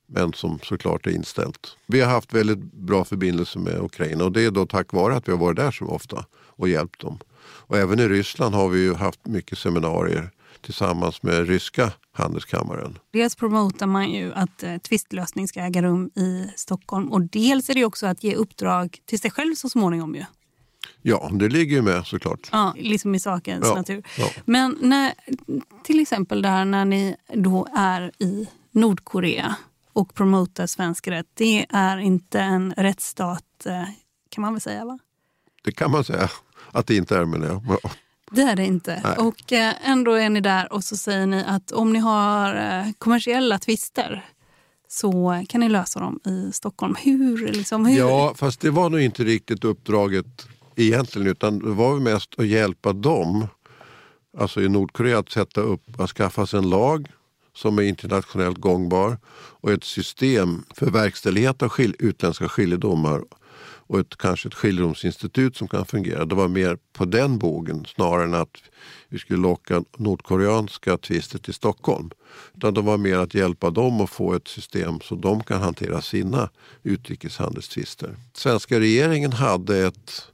[0.07, 1.77] Men som såklart är inställt.
[1.87, 5.27] Vi har haft väldigt bra förbindelser med Ukraina och det är då tack vare att
[5.27, 7.19] vi har varit där så ofta och hjälpt dem.
[7.43, 10.31] Och även i Ryssland har vi ju haft mycket seminarier
[10.61, 12.97] tillsammans med ryska handelskammaren.
[13.11, 17.73] Dels promotar man ju att eh, tvistlösning ska äga rum i Stockholm och dels är
[17.73, 20.15] det också att ge uppdrag till sig själv så småningom.
[20.15, 20.23] Ju.
[21.01, 22.49] Ja, det ligger ju med såklart.
[22.51, 24.03] Ja, liksom i sakens Ja, natur.
[24.17, 24.29] ja.
[24.45, 25.13] Men när,
[25.83, 29.55] till exempel där när ni då är i Nordkorea
[29.93, 31.25] och promotar svensk rätt.
[31.33, 33.83] Det är inte en rättsstat eh,
[34.29, 34.99] kan man väl säga va?
[35.63, 36.29] Det kan man säga
[36.71, 37.63] att det inte är men ja.
[37.83, 37.89] Ja.
[38.31, 39.01] Det är det inte.
[39.03, 39.17] Nej.
[39.17, 42.91] Och eh, ändå är ni där och så säger ni att om ni har eh,
[42.97, 44.25] kommersiella tvister
[44.87, 46.95] så kan ni lösa dem i Stockholm.
[46.99, 47.47] Hur?
[47.47, 47.97] Liksom, hur?
[47.97, 50.47] Ja, fast det var nog inte riktigt uppdraget
[50.87, 53.47] egentligen utan det var väl mest att hjälpa dem,
[54.37, 57.07] alltså i Nordkorea, att sätta upp, att skaffa sig en lag
[57.55, 63.21] som är internationellt gångbar och ett system för verkställighet av skil, utländska skiljedomar
[63.91, 66.25] och ett, kanske ett skiljedomsinstitut som kan fungera.
[66.25, 68.57] Det var mer på den bogen snarare än att
[69.09, 72.09] vi skulle locka nordkoreanska tvister till Stockholm.
[72.55, 76.01] Utan det var mer att hjälpa dem att få ett system så de kan hantera
[76.01, 76.49] sina
[76.83, 78.15] utrikeshandelstvister.
[78.33, 80.30] Svenska regeringen hade ett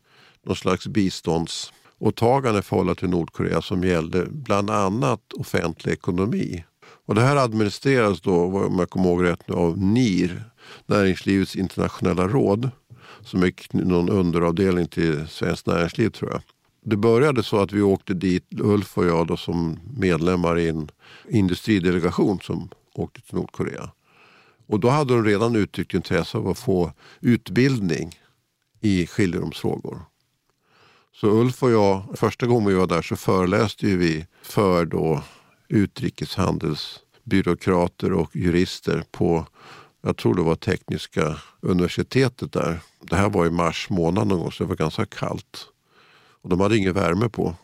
[0.47, 6.63] någon slags biståndsåtagande i förhållande till Nordkorea som gällde bland annat offentlig ekonomi.
[7.05, 8.35] Och det här administreras då,
[8.65, 10.43] om jag kommer ihåg rätt nu, av NIR,
[10.85, 12.69] Näringslivets internationella råd,
[13.21, 16.41] som är någon underavdelning till Svenskt Näringsliv tror jag.
[16.85, 20.89] Det började så att vi åkte dit, Ulf och jag då, som medlemmar i en
[21.29, 23.91] industridelegation som åkte till Nordkorea.
[24.67, 26.91] Och då hade de redan uttryckt intresse av att få
[27.21, 28.11] utbildning
[28.81, 30.01] i skiljedomsfrågor.
[31.19, 35.23] Så Ulf och jag, första gången vi var där så föreläste ju vi för då
[35.67, 39.45] utrikeshandelsbyråkrater och jurister på,
[40.01, 42.79] jag tror det var Tekniska universitetet där.
[43.01, 45.67] Det här var i mars månad någon gång så det var ganska kallt.
[46.41, 47.55] Och de hade ingen värme på.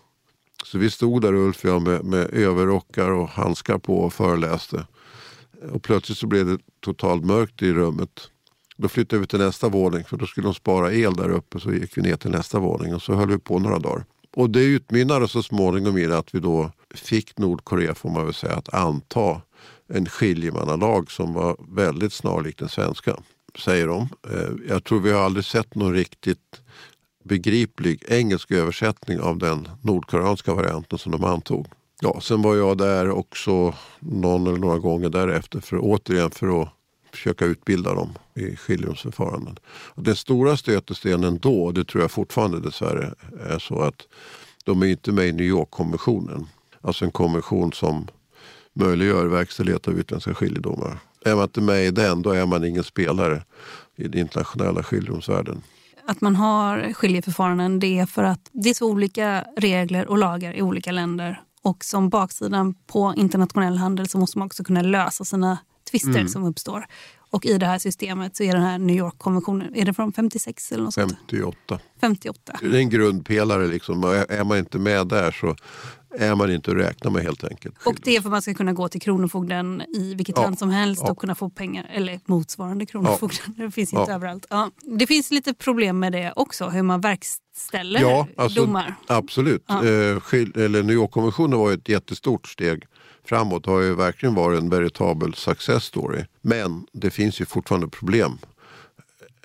[0.65, 4.85] Så vi stod där Ulf och jag med, med överrockar och handskar på och föreläste.
[5.71, 8.29] Och plötsligt så blev det totalt mörkt i rummet.
[8.77, 11.59] Då flyttade vi till nästa våning för då skulle de spara el där uppe.
[11.59, 14.05] Så gick vi ner till nästa våning och så höll vi på några dagar.
[14.35, 18.55] Och det utmynnade så småningom i att vi då fick Nordkorea får man väl säga
[18.55, 19.41] att anta
[19.87, 23.17] en skiljemannalag som var väldigt snarlik den svenska.
[23.59, 24.01] Säger de.
[24.31, 26.61] Eh, jag tror vi har aldrig sett någon riktigt
[27.23, 31.67] begriplig engelsk översättning av den nordkoreanska varianten som de antog.
[32.01, 36.69] Ja, sen var jag där också någon eller några gånger därefter för återigen för att
[37.15, 39.55] försöka utbilda dem i skiljedomsförfaranden.
[39.95, 43.13] Den stora stötestenen då, det tror jag fortfarande dessvärre
[43.45, 44.07] är så att
[44.63, 46.47] de är inte med i New York-konventionen.
[46.81, 48.07] Alltså en konvention som
[48.73, 50.97] möjliggör verkställighet av utländska skiljedomar.
[51.25, 53.43] Är man inte med i den, då är man ingen spelare
[53.95, 55.61] i den internationella skiljedomsvärlden.
[56.05, 60.53] Att man har skiljeförfaranden det är för att det är så olika regler och lagar
[60.53, 61.41] i olika länder.
[61.61, 65.57] Och som baksidan på internationell handel så måste man också kunna lösa sina
[65.93, 66.27] tvister Mm.
[66.27, 66.85] som uppstår.
[67.29, 70.71] Och i det här systemet så är den här New York-konventionen, är det från 56
[70.71, 71.11] eller något sånt?
[71.29, 71.79] 58.
[72.01, 72.53] 58.
[72.61, 73.67] Det är en grundpelare.
[73.67, 74.03] Liksom.
[74.29, 75.55] Är man inte med där så
[76.19, 77.75] är man inte att räkna med helt enkelt.
[77.85, 80.59] Och det är för att man ska kunna gå till Kronofogden i vilket Ja, land
[80.59, 81.11] som helst ja.
[81.11, 81.89] och kunna få pengar.
[81.93, 83.39] Eller motsvarande Kronofogden.
[83.57, 84.15] Det finns inte Ja.
[84.15, 84.45] överallt.
[84.49, 84.71] Ja.
[84.81, 88.95] Det finns lite problem med det också, hur man verkställer Ja, alltså, domar.
[89.07, 89.63] absolut.
[89.67, 89.75] Ja.
[89.85, 92.83] Eh, eller New York-konventionen var ett jättestort steg
[93.25, 93.65] framåt.
[93.65, 96.25] Har ju verkligen varit en veritabel success story.
[96.41, 98.37] Men det finns ju fortfarande problem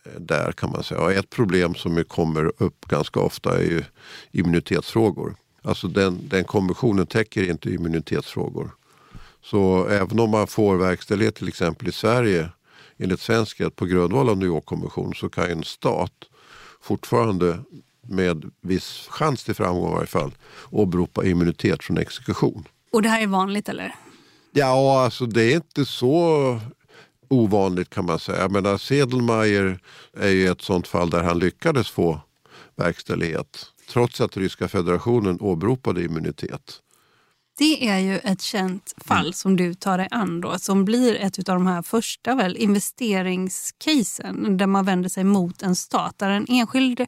[0.04, 1.00] eh, där kan man säga.
[1.00, 3.84] Och ett problem som ju kommer upp ganska ofta är ju
[4.30, 5.34] immunitetsfrågor.
[5.62, 8.70] Alltså den, den konventionen täcker inte immunitetsfrågor.
[9.42, 12.48] Så även om man får verkställighet till exempel i Sverige
[12.98, 16.12] enligt svensk rätt på grundval av New York-konventionen så kan ju en stat
[16.80, 17.58] fortfarande
[18.08, 20.32] med viss chans till framgång i varje fall
[20.70, 22.64] åberopa immunitet från exekution.
[22.90, 23.94] Och det här är vanligt eller?
[24.52, 26.60] Ja, alltså det är inte så
[27.28, 28.40] ovanligt kan man säga.
[28.40, 29.78] Jag menar, Sedelmeier
[30.16, 32.20] är ju ett sånt fall där han lyckades få
[32.76, 33.66] verkställighet.
[33.90, 36.80] trots att ryska federationen åberopade immunitet.
[37.58, 39.32] Det är ju ett känt fall mm.
[39.32, 44.56] som du tar dig an då, som blir ett av de här första väl, investeringscasen
[44.56, 47.06] där man vänder sig mot en stat, där en enskild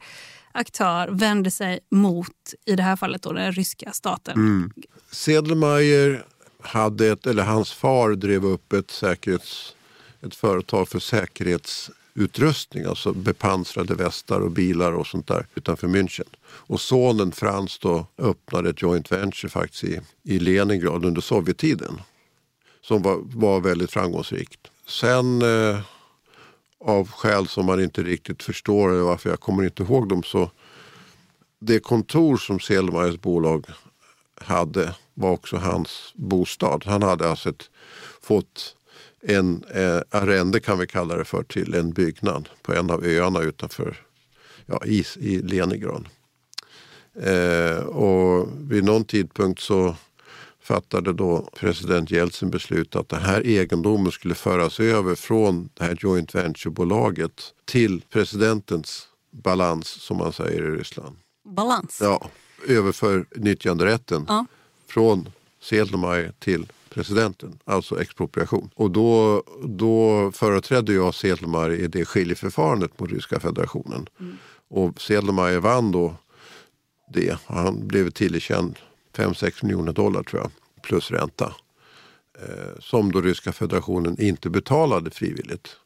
[0.53, 4.35] aktör vänder sig mot, i det här fallet, då, den ryska staten.
[4.35, 4.73] Mm.
[5.11, 6.25] Sedelmeier
[6.61, 9.75] hade ett, eller hans far drev upp ett, säkerhets,
[10.21, 16.29] ett företag för säkerhetsutrustning, alltså bepansrade västar och bilar och sånt där utanför München.
[16.43, 22.01] Och sonen Frans då öppnade ett joint venture faktiskt i, i Leningrad under Sovjettiden
[22.83, 24.61] som var, var väldigt framgångsrikt.
[24.87, 25.81] Sen eh,
[26.81, 30.51] av skäl som man inte riktigt förstår, eller varför jag kommer inte ihåg dem, så
[31.59, 33.67] det kontor som Selmayrs bolag
[34.35, 36.85] hade var också hans bostad.
[36.87, 37.71] Han hade alltså ett,
[38.23, 38.77] fått
[39.23, 43.41] en eh, arrende kan vi kalla det för till en byggnad på en av öarna
[43.41, 43.97] utanför
[44.67, 46.09] ja, i, i Leningrad.
[47.15, 49.97] Eh, och vid någon tidpunkt så
[50.71, 55.99] fattade då president Jeltsin beslut att den här egendomen skulle föras över från det här
[56.01, 57.33] joint venture-bolaget
[57.65, 61.17] till presidentens balans som man säger i Ryssland.
[61.45, 61.99] Balans?
[62.03, 62.29] Ja,
[62.69, 64.47] överför nyttjanderätten ja.
[64.87, 65.29] från
[65.61, 68.71] Selmayr till presidenten, alltså expropriation.
[68.75, 74.07] Och då, då företrädde jag Selmayr i det skiljeförfarandet mot Ryska federationen.
[74.21, 74.37] Mm.
[74.69, 76.15] Och Selmayr vann då
[77.13, 77.39] det.
[77.47, 78.79] Han blev tillerkänd
[79.17, 80.51] 5-6 miljoner dollar tror jag,
[80.83, 81.55] plus ränta.
[82.43, 85.77] Eh, som då ryska federationen inte betalade frivilligt.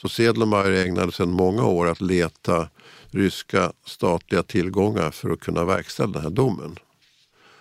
[0.00, 2.68] Så Sedlmeier ägnade sedan många år att leta
[3.10, 6.76] ryska statliga tillgångar för att kunna verkställa den här domen.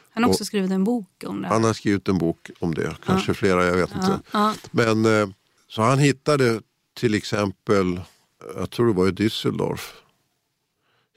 [0.10, 1.48] Han har också och skrivit en bok om det.
[1.48, 3.36] Han har skrivit en bok om det, kanske ja.
[3.36, 4.20] flera, jag vet inte.
[4.32, 4.54] Ja.
[4.72, 5.28] Men eh,
[5.68, 6.62] Så han hittade
[6.94, 8.02] till exempel,
[8.56, 9.94] jag tror det var i Düsseldorf,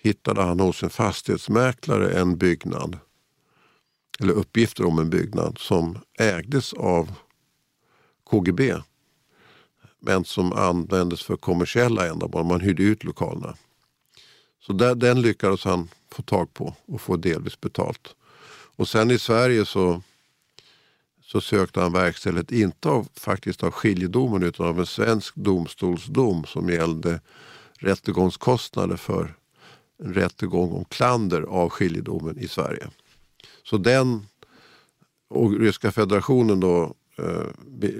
[0.03, 2.99] hittade han hos en fastighetsmäklare en byggnad
[4.21, 7.11] eller uppgifter om en byggnad som ägdes av
[8.31, 8.75] KGB
[10.01, 12.45] men som användes för kommersiella ändamål.
[12.45, 13.57] Man hyrde ut lokalerna.
[14.61, 18.15] Så där, den lyckades han få tag på och få delvis betalt.
[18.77, 20.03] Och sen i Sverige så,
[21.23, 26.69] så sökte han verkställighet, inte av, faktiskt av skiljedomen utan av en svensk domstolsdom som
[26.69, 27.21] gällde
[27.79, 29.35] rättegångskostnader för
[30.03, 32.91] en rättegång om klander av skiljedomen i Sverige.
[33.63, 34.27] Så den
[35.31, 37.47] och ryska federationen då eh,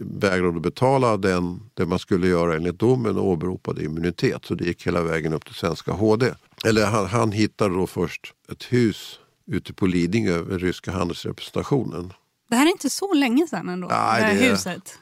[0.01, 4.45] vägrade betala den, det man skulle göra enligt domen och åberopade immunitet.
[4.45, 6.35] Så det gick hela vägen upp till svenska HD.
[6.65, 12.13] Eller han, han hittade då först ett hus ute på Lidingö, den ryska handelsrepresentationen.
[12.49, 14.99] Det här är inte så länge sedan ändå, Nej, det här det huset.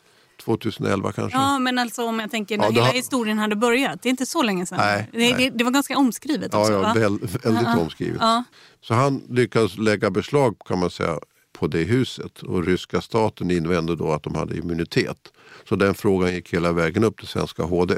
[0.57, 1.39] 2011 kanske.
[1.39, 2.93] Ja, men alltså om jag tänker när ja, hela har...
[2.93, 4.03] historien hade börjat.
[4.03, 4.79] Det är inte så länge sedan.
[4.79, 5.35] Nej, det, nej.
[5.39, 6.73] Det, det, var ganska omskrivet ja, också.
[6.73, 8.19] Ja, väl, väldigt ja, omskrivet.
[8.21, 8.45] Ja.
[8.81, 11.19] Så han lyckades lägga beslag kan man säga
[11.53, 15.33] på det huset och ryska staten invände då att de hade immunitet.
[15.69, 17.95] Så den frågan gick hela vägen upp till svenska HD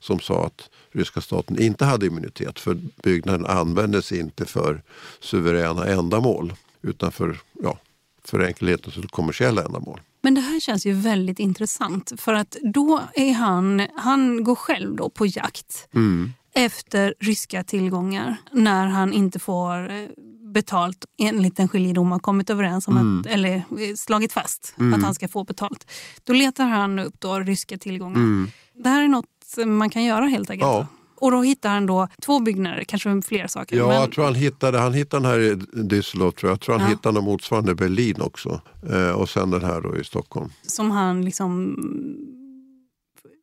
[0.00, 4.82] som sa att ryska staten inte hade immunitet för byggnaden användes inte för
[5.20, 7.78] suveräna ändamål utan för, ja,
[8.24, 10.00] för enkelhetens kommersiella ändamål.
[10.24, 14.96] Men det här känns ju väldigt intressant för att då är han, han går själv
[14.96, 16.32] då på jakt mm.
[16.54, 20.08] efter ryska tillgångar när han inte får eh,
[20.54, 23.20] betalt enligt en skiljedom har kommit överens om, mm.
[23.20, 24.94] att, eller eh, slagit fast mm.
[24.94, 25.90] att han ska få betalt.
[26.24, 28.16] Då letar han upp då ryska tillgångar.
[28.16, 28.50] Mm.
[28.74, 30.68] Det här är något man kan göra helt enkelt.
[30.68, 30.86] Ja.
[31.16, 33.76] Och då hittar han då två byggnader, kanske fler saker.
[33.76, 33.96] Ja, men...
[33.96, 36.50] jag tror han hittade, han hittade den här i Düsseldorf, tror jag.
[36.50, 36.88] jag tror han ja.
[36.88, 38.60] hittade något motsvarande i Berlin också.
[38.90, 40.50] Eh, och sen den här då i Stockholm.
[40.62, 41.76] Som han liksom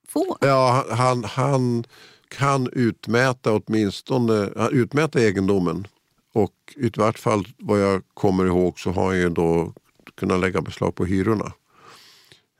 [0.07, 0.37] får?
[0.41, 1.83] Ja, han, han
[2.27, 5.87] kan utmäta åtminstone, utmäta egendomen.
[6.33, 9.73] Och i vart fall vad jag kommer ihåg så har han ju då
[10.15, 11.51] kunnat lägga beslag på hyrorna.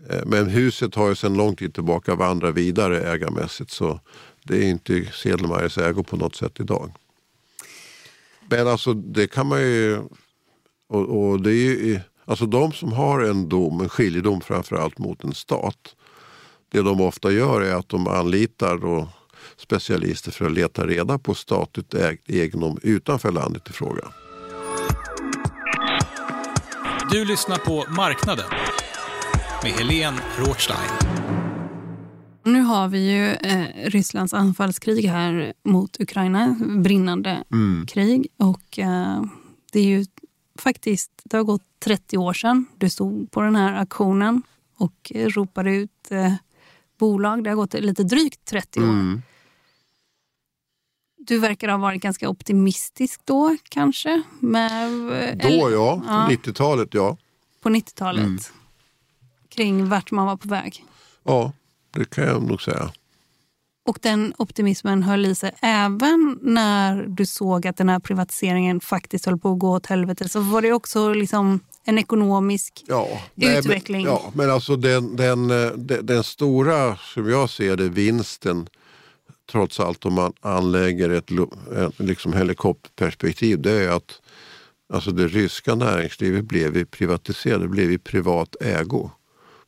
[0.10, 4.00] Eh, men huset har ju sedan lång tid tillbaka vandrat vidare ägarmässigt så
[4.44, 6.92] det är inte Sedelmeyers ägo på något sätt idag.
[8.50, 10.00] Men alltså det kan man ju...
[10.88, 15.24] Och, och det är ju, alltså de som har en dom, en skiljedom framförallt mot
[15.24, 15.96] en stat.
[16.72, 19.10] Det de ofta gör är att de anlitar då
[19.58, 24.04] specialister för att leta reda på statligt ägd egendom utanför landet i fråga.
[27.12, 28.50] Du lyssnar på Marknaden
[29.64, 31.41] med Helene Rothstein.
[32.44, 37.86] Nu har vi ju eh, Rysslands anfallskrig här mot Ukraina, brinnande mm.
[37.88, 38.28] krig.
[38.38, 39.24] Och eh,
[39.72, 40.06] det är ju
[40.60, 44.42] faktiskt, det har gått 30 år sedan du stod på den här aktionen
[44.78, 46.34] och ropade ut eh,
[46.98, 47.44] bolag.
[47.44, 48.84] Det har gått lite drygt 30 år.
[48.84, 49.22] Mm.
[51.18, 54.22] Du verkar ha varit ganska optimistisk då kanske?
[54.40, 54.92] Med,
[55.38, 56.28] Då eller- ja, Ja.
[56.30, 57.18] 90-talet ja.
[57.62, 58.26] På 90-talet.
[58.26, 58.40] Mm.
[59.50, 60.86] Kring vart man var på väg.
[61.24, 61.52] Ja,
[61.92, 62.92] det kan jag nog säga.
[63.86, 69.26] Och den optimismen höll i sig även när du såg att den här privatiseringen faktiskt
[69.26, 70.30] höll på att gå åt helvete.
[70.30, 74.04] Så var det också liksom en ekonomisk Ja, utveckling.
[74.04, 78.70] Men, ja, men alltså den, den, eh, den, den stora, som jag ser det, vinsten
[79.52, 84.22] trots allt om man anlägger ett, ett liksom helikopterperspektiv det är att
[84.94, 89.10] alltså det ryska näringslivet blev privatiserat, det blev i privat ägo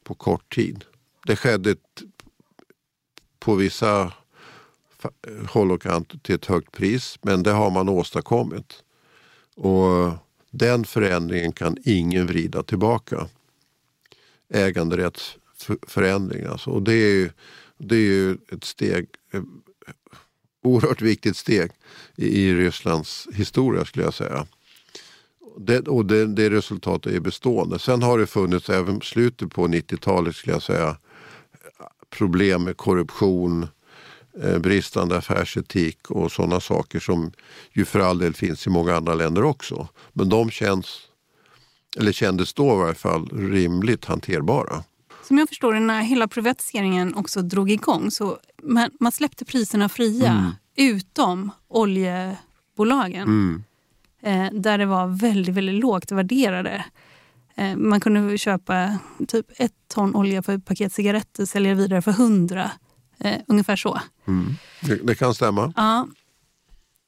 [0.03, 0.83] på kort tid.
[1.25, 1.75] Det skedde
[3.43, 4.13] på vissa
[5.49, 8.83] håll och kant till ett högt pris men det har man åstadkommit.
[9.55, 10.11] Och
[10.51, 13.27] den förändringen kan ingen vrida tillbaka.
[14.53, 16.69] Äganderättsförändring alltså.
[16.69, 17.29] Och det är ju,
[17.77, 19.41] det är ju ett steg, eh,
[20.63, 21.71] oerhört viktigt steg
[22.15, 24.47] i, i Rysslands historia skulle jag säga.
[25.57, 27.79] Det, och det, det resultatet är bestående.
[27.79, 30.97] Sen har det funnits även slutet på 90-talet skulle jag säga
[32.13, 33.67] problem med korruption,
[34.43, 37.31] eh, bristande affärsetik och sådana saker som
[37.71, 39.87] ju för all del finns i många andra länder också.
[40.13, 40.99] Men de känns,
[41.97, 44.83] eller kändes då i varje fall, rimligt hanterbara.
[45.27, 49.89] Som jag förstår det, när hela privatiseringen också drog igång så man, man släppte priserna
[49.89, 50.51] fria Mm.
[50.75, 53.63] utom oljebolagen.
[54.21, 56.85] Eh, där det var väldigt, väldigt lågt värderade.
[57.55, 58.97] Eh, man kunde köpa
[59.27, 62.71] typ ett ton olja för ett paket cigaretter, sälja vidare för hundra.
[63.19, 63.99] Eh, ungefär så.
[64.27, 64.55] Mm.
[64.81, 65.73] Det, det kan stämma.
[65.75, 66.07] Ja,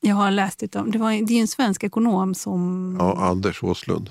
[0.01, 0.91] jag har läst det om.
[0.91, 2.95] Det, var, det är en svensk ekonom som...
[2.99, 4.09] Ja, Anders Åslund.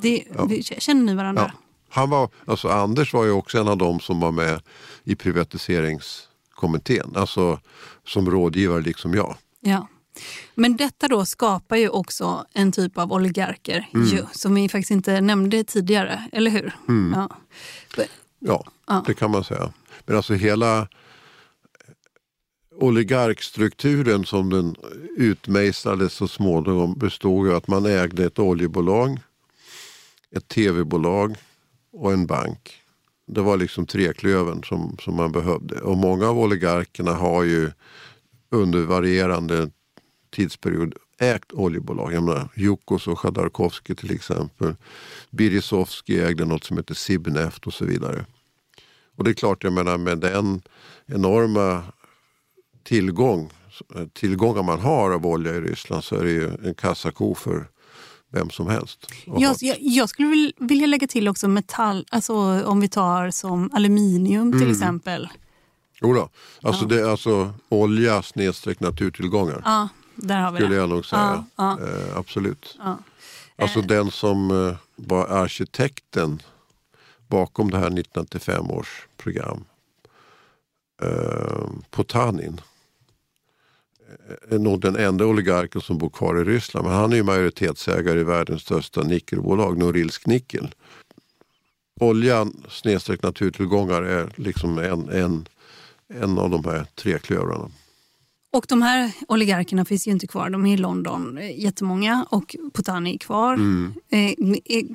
[0.00, 0.44] Det, Ja.
[0.44, 1.50] vi- Känner ni varandra?
[1.54, 1.60] Ja.
[1.88, 4.62] Han var, alltså Anders var ju också en av dem som var med
[5.04, 7.12] i privatiseringskommittén.
[7.16, 7.60] Alltså
[8.06, 9.36] som rådgivare liksom jag.
[9.60, 9.88] Ja.
[10.54, 14.06] Men detta då skapar ju också en typ av oligarker Mm.
[14.06, 16.72] ju, som vi faktiskt inte nämnde tidigare, eller hur?
[16.88, 17.12] Mm.
[17.20, 17.36] Ja.
[18.38, 19.04] Ja, Ja.
[19.06, 19.72] det kan man säga.
[20.06, 20.88] Men alltså hela
[22.78, 24.76] oligarkstrukturen som den
[25.16, 29.18] utmejslades så småningom bestod ju att man ägde ett oljebolag,
[30.36, 31.36] ett tv-bolag
[31.92, 32.82] och en bank.
[33.26, 35.80] Det var liksom treklövern som, som man behövde.
[35.80, 37.70] Och många av oligarkerna har ju
[38.50, 39.70] under varierande
[40.36, 42.12] tidsperiod ägt oljebolag.
[42.12, 44.74] Jag menar, Jukos och Khodorkovsky till exempel.
[45.30, 48.24] Berezovsky ägde något som heter Sibneft och så vidare.
[49.16, 50.62] Och det är klart, jag menar med den
[51.06, 51.82] enorma
[52.84, 53.50] tillgång,
[54.12, 57.68] tillgångar man har av olja i Ryssland så är det ju en kassako för
[58.32, 59.06] vem som helst.
[59.26, 62.34] Jag, jag, jag skulle vil- vilja lägga till också metall, alltså
[62.64, 64.72] om vi tar som aluminium till Mm.
[64.72, 65.28] exempel.
[66.02, 66.28] Jodå,
[66.62, 69.62] alltså, det, är alltså olja snedstreck naturtillgångar.
[69.64, 70.80] Ja, där har vi skulle det.
[70.80, 71.44] jag nog säga.
[71.56, 71.88] Ja, ja.
[71.88, 72.76] Eh, absolut.
[72.78, 72.98] Ja.
[73.56, 76.42] Alltså den som eh, var arkitekten
[77.26, 79.64] bakom det här 1995 års program.
[81.02, 82.60] Eh, Potanin.
[84.28, 86.86] eh, Är nog den enda oligarken som bor kvar i Ryssland.
[86.86, 90.74] Men han är ju majoritetsägare i världens största nickelbolag, Norilsk Nickel.
[92.00, 95.48] Oljan snedstreck naturtillgångar är liksom en, en,
[96.08, 97.70] en av de här tre klövrarna.
[98.56, 100.50] Och de här oligarkerna finns ju inte kvar.
[100.50, 102.26] De är i London, eh, jättemånga.
[102.30, 103.54] Och Potani är kvar.
[103.54, 103.94] Mm.
[104.10, 104.34] Eh, eh,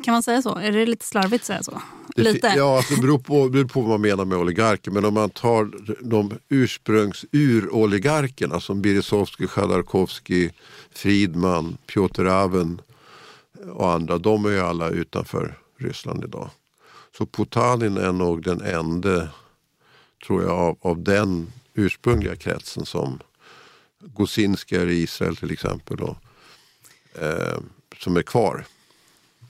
[0.03, 0.55] kan man säga så?
[0.55, 1.82] Är det lite slarvigt att säga så?
[2.16, 2.53] Lite?
[2.57, 4.91] Ja, alltså det beror på, beror på vad man menar med oligarker.
[4.91, 5.72] Men om man tar
[6.09, 10.49] de ursprungs-uroligarkerna som Berezovsky, Khodorkovsky,
[10.91, 12.82] Friedman, Piotr Aven
[13.74, 14.18] och andra.
[14.18, 16.49] De är ju alla utanför Ryssland idag.
[17.18, 19.28] Så Potanin är nog den enda,
[20.28, 23.20] tror jag, av, av den ursprungliga kretsen som
[24.03, 25.99] Gosinski är i Israel till exempel.
[26.01, 26.17] Och,
[27.21, 27.59] eh,
[27.97, 28.65] som är kvar.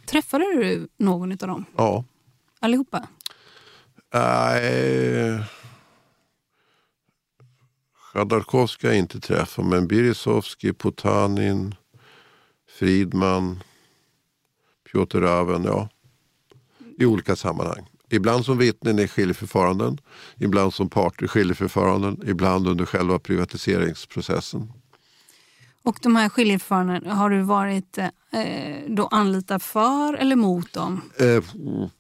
[0.05, 1.65] Träffade du någon av dem?
[1.75, 2.03] Ja.
[2.59, 3.07] Allihopa?
[4.13, 5.43] Nej.
[8.13, 11.75] Khodorkovsky har jag inte träffat, men Berezovsky, Potanin,
[12.69, 13.63] Friedman,
[14.91, 15.89] Piotr Aven, ja.
[16.97, 17.90] I olika sammanhang.
[18.11, 19.97] Ibland som vittnen i skiljeförfaranden,
[20.37, 24.73] ibland som parter i skiljeförfaranden, ibland under själva privatiseringsprocessen.
[25.83, 28.09] Och de här skiljeförfarandena, har du varit eh,
[28.87, 31.01] då anlitad för eller mot dem?
[31.19, 31.43] Eh,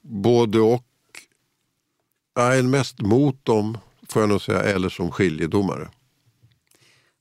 [0.01, 0.85] både och.
[2.37, 3.77] Nej, mest mot dem
[4.09, 5.89] får jag nog säga, eller som skiljedomare.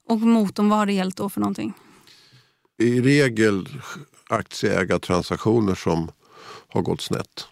[0.08, 1.74] Och mot dem, vad har det gällt då för någonting?
[2.80, 3.68] i regel
[4.28, 6.10] aktieägartransaktioner som
[6.68, 7.48] har gått snett.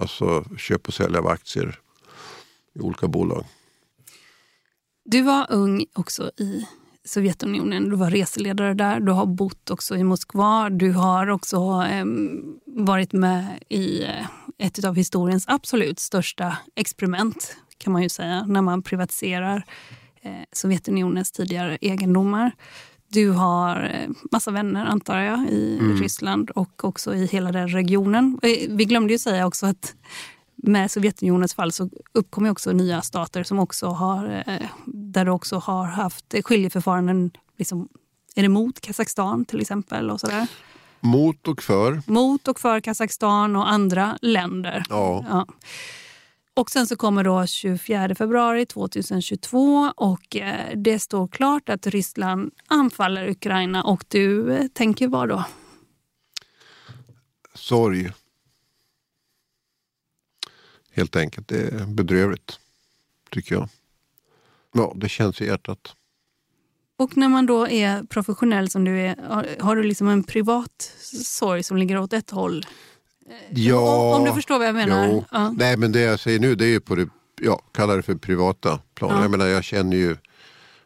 [0.00, 1.78] Alltså köp och sälj av aktier
[2.74, 3.44] i olika bolag.
[5.04, 6.66] Du var ung också i
[7.04, 7.88] Sovjetunionen.
[7.88, 10.70] Du var reseledare där, du har bott också i Moskva.
[10.70, 11.56] Du har också
[11.90, 12.04] eh,
[12.66, 14.26] varit med i eh,
[14.58, 19.64] ett av historiens absolut största experiment kan man ju säga, när man privatiserar
[20.22, 22.52] eh, Sovjetunionens tidigare egendomar.
[23.08, 25.96] Du har eh, massa vänner, antar jag, i mm.
[25.96, 28.38] Ryssland och också i hela den regionen.
[28.42, 29.94] Eh, vi glömde ju säga också att
[30.56, 35.56] med Sovjetunionens fall så uppkommer också nya stater som också har, eh, där du också
[35.58, 37.30] har haft skiljeförfaranden.
[37.56, 37.88] Liksom,
[38.34, 40.10] är det mot Kazakstan till exempel?
[40.10, 40.46] och sådär?
[41.00, 42.02] Mot och för.
[42.06, 44.84] Mot och för Kazakstan och andra länder.
[44.88, 45.24] Ja.
[45.28, 45.46] ja.
[46.58, 52.50] Och sen så kommer då 24 februari 2022 och eh, det står klart att Ryssland
[52.66, 55.44] anfaller Ukraina och du eh, tänker vad då?
[57.54, 58.12] Sorg.
[60.92, 61.48] Helt enkelt.
[61.48, 62.60] Det är bedrövligt,
[63.30, 63.68] tycker jag.
[64.72, 65.94] Ja, det känns i hjärtat.
[66.96, 70.92] Och när man då är professionell som du är, har, har du liksom en privat
[71.24, 72.66] sorg som ligger åt ett håll?
[73.50, 75.24] Ja, om, om du förstår vad jag menar.
[75.30, 75.54] Ja.
[75.56, 77.08] Nej, men det jag säger nu det är ju på det,
[77.40, 79.16] ja, kalla det för privata plan.
[79.16, 79.22] Ja.
[79.22, 80.16] Jag menar, jag känner ju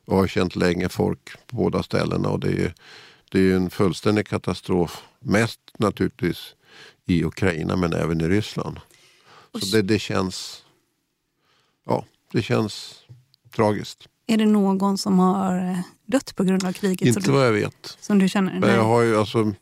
[0.07, 2.75] och har känt länge folk på båda ställena och det är,
[3.31, 5.03] det är en fullständig katastrof.
[5.21, 6.55] Mest naturligtvis
[7.07, 8.81] i Ukraina men även i Ryssland.
[9.61, 10.63] Så det, det känns,
[11.87, 12.95] ja, det känns
[13.57, 14.09] tragiskt.
[14.27, 17.17] Är det någon som har eh, dött på grund av kriget?
[17.17, 17.97] Inte vad jag vet.
[18.01, 18.75] Som du känner?
[18.75, 19.53] Jag har ju, alltså,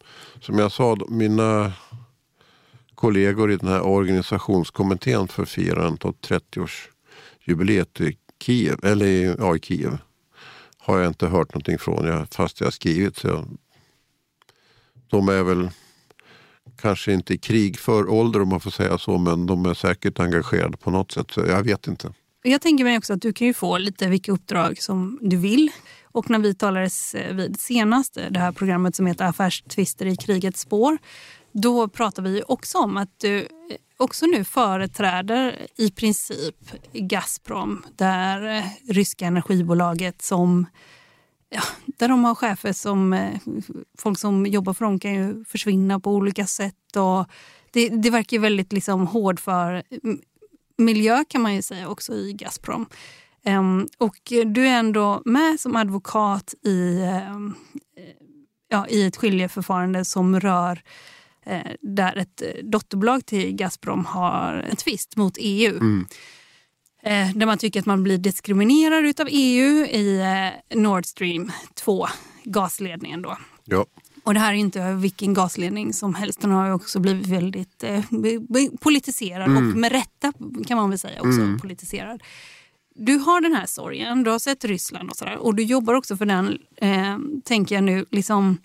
[0.41, 1.73] som jag sa, mina
[3.01, 9.99] kollegor i den här organisationskommittén för firandet av 30-årsjubileet i Kiev, eller ja, i Kiev
[10.79, 13.17] har jag inte hört någonting från, jag, fast jag har skrivit.
[13.17, 13.49] Så jag,
[15.11, 15.71] de är väl
[16.77, 20.21] kanske inte i krig för ålder om man får säga så, men de är säkert
[20.21, 21.31] engagerade på något sätt.
[21.31, 22.13] Så jag vet inte.
[22.43, 25.71] Jag tänker mig också att du kan ju få lite vilka uppdrag som du vill.
[26.13, 30.17] Och när vi talades eh, vid senast, eh, det här programmet som heter Affärstvister i
[30.17, 30.99] krigets spår,
[31.53, 33.47] då pratar vi också om att du eh,
[33.97, 40.67] också nu företräder i princip Gazprom, där eh, ryska energibolaget som
[41.49, 43.13] ja, där de har chefer som...
[43.13, 43.41] Eh,
[43.99, 46.97] folk som jobbar för dem kan ju försvinna på olika sätt.
[46.97, 47.27] Och
[47.71, 50.21] det, det verkar väldigt liksom hård för mm,
[50.77, 52.87] miljö kan man ju säga också i Gazprom.
[53.45, 57.03] Um, och du är ändå med som advokat i,
[57.35, 57.55] um,
[58.69, 60.83] ja, i ett skiljeförfarande som rör
[61.81, 65.77] där ett dotterbolag till Gazprom har en tvist mot EU.
[65.77, 66.07] Mm.
[67.03, 72.07] Eh, där man tycker att man blir diskriminerad av EU i eh, Nord Stream 2,
[72.45, 73.23] gasledningen.
[73.23, 73.37] Då.
[73.65, 73.87] Ja.
[74.25, 76.41] Och det här är inte vilken gasledning som helst.
[76.41, 78.05] Den har också blivit väldigt eh,
[78.81, 79.57] politiserad mm.
[79.57, 80.33] och med rätta
[80.67, 81.59] kan man väl säga också mm.
[81.59, 82.23] politiserad.
[82.95, 86.17] Du har den här sorgen, du har sett Ryssland och sådär och du jobbar också
[86.17, 88.59] för den, eh, tänker jag nu, liksom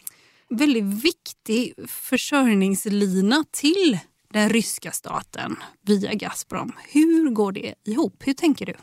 [0.49, 3.99] väldigt viktig försörjningslina till
[4.33, 6.71] den ryska staten via Gazprom.
[6.89, 8.23] Hur går det ihop?
[8.25, 8.73] Hur tänker du?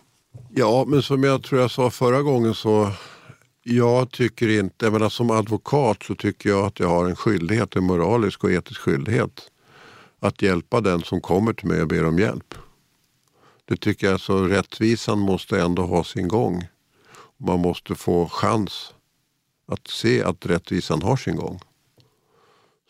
[0.51, 2.93] Ja, men som jag tror jag sa förra gången så
[3.63, 7.77] jag tycker inte, jag menar, som advokat så tycker jag att jag har en skyldighet,
[7.77, 9.51] en moralisk och etisk skyldighet
[10.21, 12.55] att hjälpa den som kommer till mig och ber om hjälp.
[13.65, 16.67] Det tycker jag, så rättvisan måste ändå ha sin gång.
[17.37, 18.95] Man måste få chans
[19.73, 21.61] att se att rättvisan har sin gång.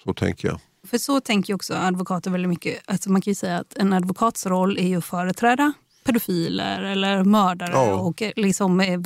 [0.05, 0.61] Så tänker jag.
[0.87, 2.83] För så tänker också advokater väldigt mycket.
[2.85, 5.73] Alltså man kan ju säga att en advokats roll är att företräda
[6.05, 7.95] pedofiler eller mördare ja.
[7.95, 9.01] och liksom eh,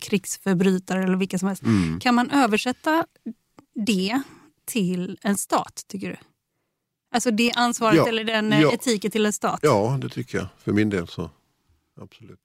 [0.00, 1.62] krigsförbrytare eller vilka som helst.
[1.62, 2.00] Mm.
[2.00, 3.06] Kan man översätta
[3.86, 4.22] det
[4.64, 6.16] till en stat, tycker du?
[7.14, 8.08] Alltså det ansvaret ja.
[8.08, 8.72] eller den eh, ja.
[8.72, 9.60] etiken till en stat?
[9.62, 10.46] Ja, det tycker jag.
[10.58, 11.30] För min del så.
[12.00, 12.40] Absolut.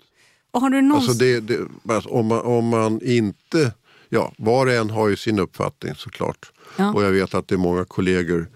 [0.52, 0.98] Och har du någon...
[0.98, 1.60] alltså det, det,
[2.06, 3.74] om, man, om man inte...
[4.10, 6.52] Ja, var och en har ju sin uppfattning såklart.
[6.78, 6.94] Ja.
[6.94, 8.48] Och jag vet att det är många kollegor,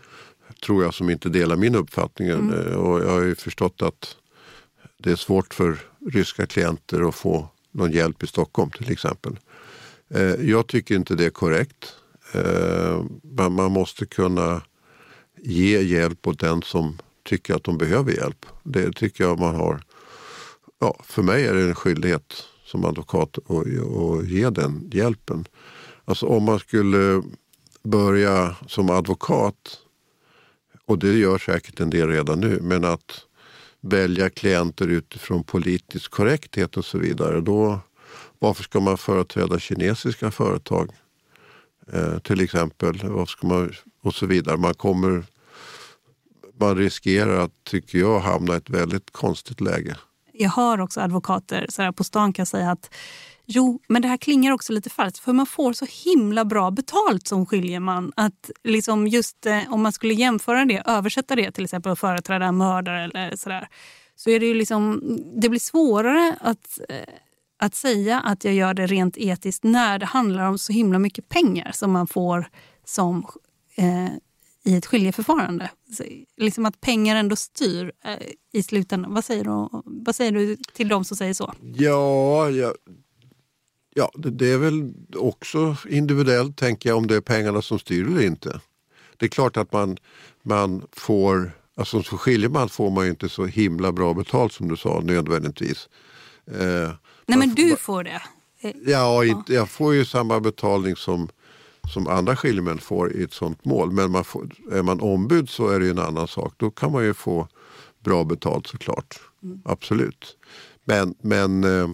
[0.65, 2.27] tror jag, som inte delar min uppfattning.
[2.27, 2.53] Mm.
[2.53, 4.15] Eh, och jag har ju förstått att
[4.97, 5.79] det är svårt för
[6.11, 9.39] ryska klienter att få någon hjälp i Stockholm till exempel.
[10.09, 11.95] Eh, jag tycker inte det är korrekt.
[12.33, 13.03] Eh,
[13.49, 14.61] man måste kunna
[15.41, 18.45] ge hjälp åt den som tycker att de behöver hjälp.
[18.63, 19.81] Det tycker jag man har.
[20.79, 22.33] Ja, för mig är det en skyldighet
[22.73, 25.45] som advokat och ge den hjälpen.
[26.05, 27.23] Alltså om man skulle
[27.83, 29.77] börja som advokat,
[30.85, 33.25] och det gör säkert en del redan nu, men att
[33.81, 37.41] välja klienter utifrån politisk korrekthet och så vidare.
[37.41, 37.79] Då,
[38.39, 40.89] varför ska man företräda kinesiska företag?
[41.93, 42.99] Eh, till exempel.
[43.03, 43.71] Varför ska man,
[44.01, 44.57] och så vidare.
[44.57, 45.23] Man kommer
[46.59, 49.97] man riskerar att, tycker jag, hamna i ett väldigt konstigt läge.
[50.33, 52.89] Jag hör också advokater så här på stan kan säga att
[53.45, 57.27] Jo, men det här klingar också lite falskt för man får så himla bra betalt
[57.27, 58.11] som skiljeman.
[58.15, 62.45] Att liksom just eh, om man skulle jämföra det, översätta det till exempel att företräda
[62.45, 63.67] en mördare eller sådär.
[64.15, 65.01] Så är det ju liksom,
[65.41, 67.13] det blir svårare att, eh,
[67.59, 71.29] att säga att jag gör det rent etiskt när det handlar om så himla mycket
[71.29, 72.49] pengar som man får
[72.85, 73.27] som
[73.75, 74.09] eh,
[74.63, 75.69] i ett skiljeförfarande.
[75.97, 76.03] Så,
[76.37, 78.17] liksom att pengar ändå styr eh,
[78.53, 79.13] i slutändan.
[79.13, 81.53] Vad säger, du, vad säger du till de som säger så?
[81.75, 82.73] Ja, ja,
[83.95, 88.07] ja det, det, är väl också individuellt tänker jag om det är pengarna som styr
[88.07, 88.61] eller inte.
[89.17, 89.97] Det är klart att man,
[90.43, 94.77] man får, alltså som skiljeman får man ju inte så himla bra betalt som du
[94.77, 95.89] sa nödvändigtvis.
[96.47, 96.91] Eh,
[97.25, 98.21] Nej men du får det?
[98.85, 101.29] Ja, inte, jag får ju samma betalning som
[101.87, 103.91] som andra skiljemän får i ett sånt mål.
[103.91, 106.53] Men man får, är man ombud så är det en annan sak.
[106.57, 107.47] Då kan man ju få
[108.03, 109.19] bra betalt såklart.
[109.43, 109.61] Mm.
[109.65, 110.37] Absolut.
[110.83, 111.89] Men, men eh,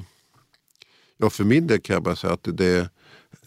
[1.18, 2.90] ja, för min del kan jag bara säga att det,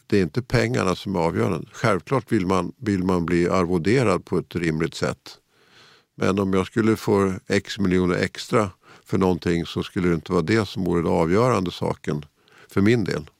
[0.06, 1.68] det är inte pengarna som är avgörande.
[1.72, 5.38] Självklart vill man, vill man bli arvoderad på ett rimligt sätt.
[6.14, 8.70] Men om jag skulle få x miljoner extra
[9.04, 12.24] för någonting så skulle det inte vara det som vore den avgörande saken
[12.68, 13.30] för min del.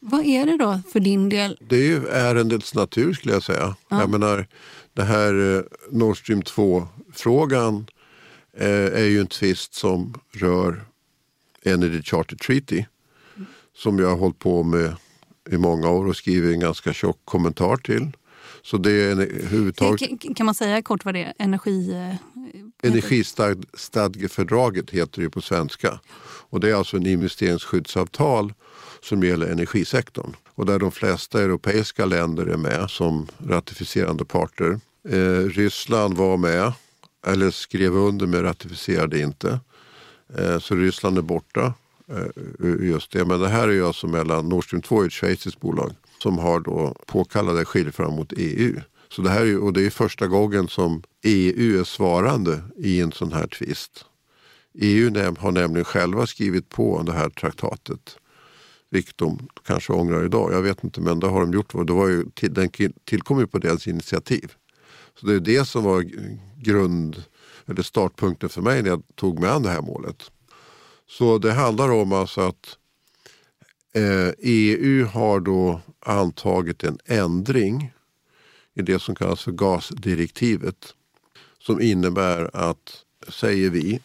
[0.00, 1.58] Vad är det då för din del?
[1.68, 3.76] Det är ju ärendets natur skulle jag säga.
[3.88, 4.00] Ja.
[4.00, 4.46] Jag menar,
[4.92, 7.86] det här eh, Nord Stream 2-frågan
[8.56, 10.84] eh, är ju en tvist som rör
[11.62, 12.84] Energy Charter Treaty.
[13.36, 13.48] Mm.
[13.76, 14.96] Som jag har hållit på med
[15.50, 18.12] i många år och skrivit en ganska tjock kommentar till.
[18.62, 20.20] Så det är huvudtaget...
[20.20, 21.34] Kan, kan man säga kort vad det är?
[21.38, 21.92] Energi...
[21.92, 22.14] Eh,
[22.82, 26.00] Energistadgefördraget heter det på svenska.
[26.50, 28.52] Och det är alltså en investeringsskyddsavtal
[29.02, 30.36] som gäller energisektorn.
[30.54, 34.80] Och där de flesta europeiska länder är med som ratificerande parter.
[35.08, 36.72] Eh, Ryssland var med,
[37.26, 39.60] eller skrev under men ratificerade inte.
[40.38, 41.74] Eh, så Ryssland är borta.
[42.08, 43.24] Eh, just det.
[43.24, 45.92] Men det här är ju alltså mellan Nord Stream 2 ett schweiziskt bolag
[46.22, 48.80] som har då påkallade skiljeförhandlingar mot EU.
[49.08, 53.12] Så det här är, och det är första gången som EU är svarande i en
[53.12, 54.04] sån här tvist.
[54.74, 58.16] EU har nämligen själva skrivit på det här traktatet
[58.90, 60.52] vilket de kanske ångrar idag.
[60.52, 61.86] Jag vet inte, men det har de gjort.
[61.86, 62.70] Det var ju, den
[63.04, 64.52] tillkom ju på deras initiativ.
[65.20, 66.04] Så det är det som var
[66.62, 67.24] grund
[67.66, 70.30] eller startpunkten för mig när jag tog mig an det här målet.
[71.06, 72.76] Så det handlar om alltså att
[73.94, 77.92] eh, EU har då antagit en ändring
[78.74, 80.94] i det som kallas för gasdirektivet.
[81.58, 84.00] Som innebär att, säger vi,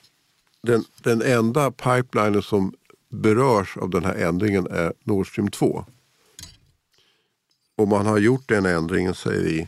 [0.63, 2.73] den, den enda pipelinen som
[3.16, 5.86] berörs av den här ändringen är Nord Stream 2.
[7.76, 9.68] Och man har gjort den ändringen, säger vi,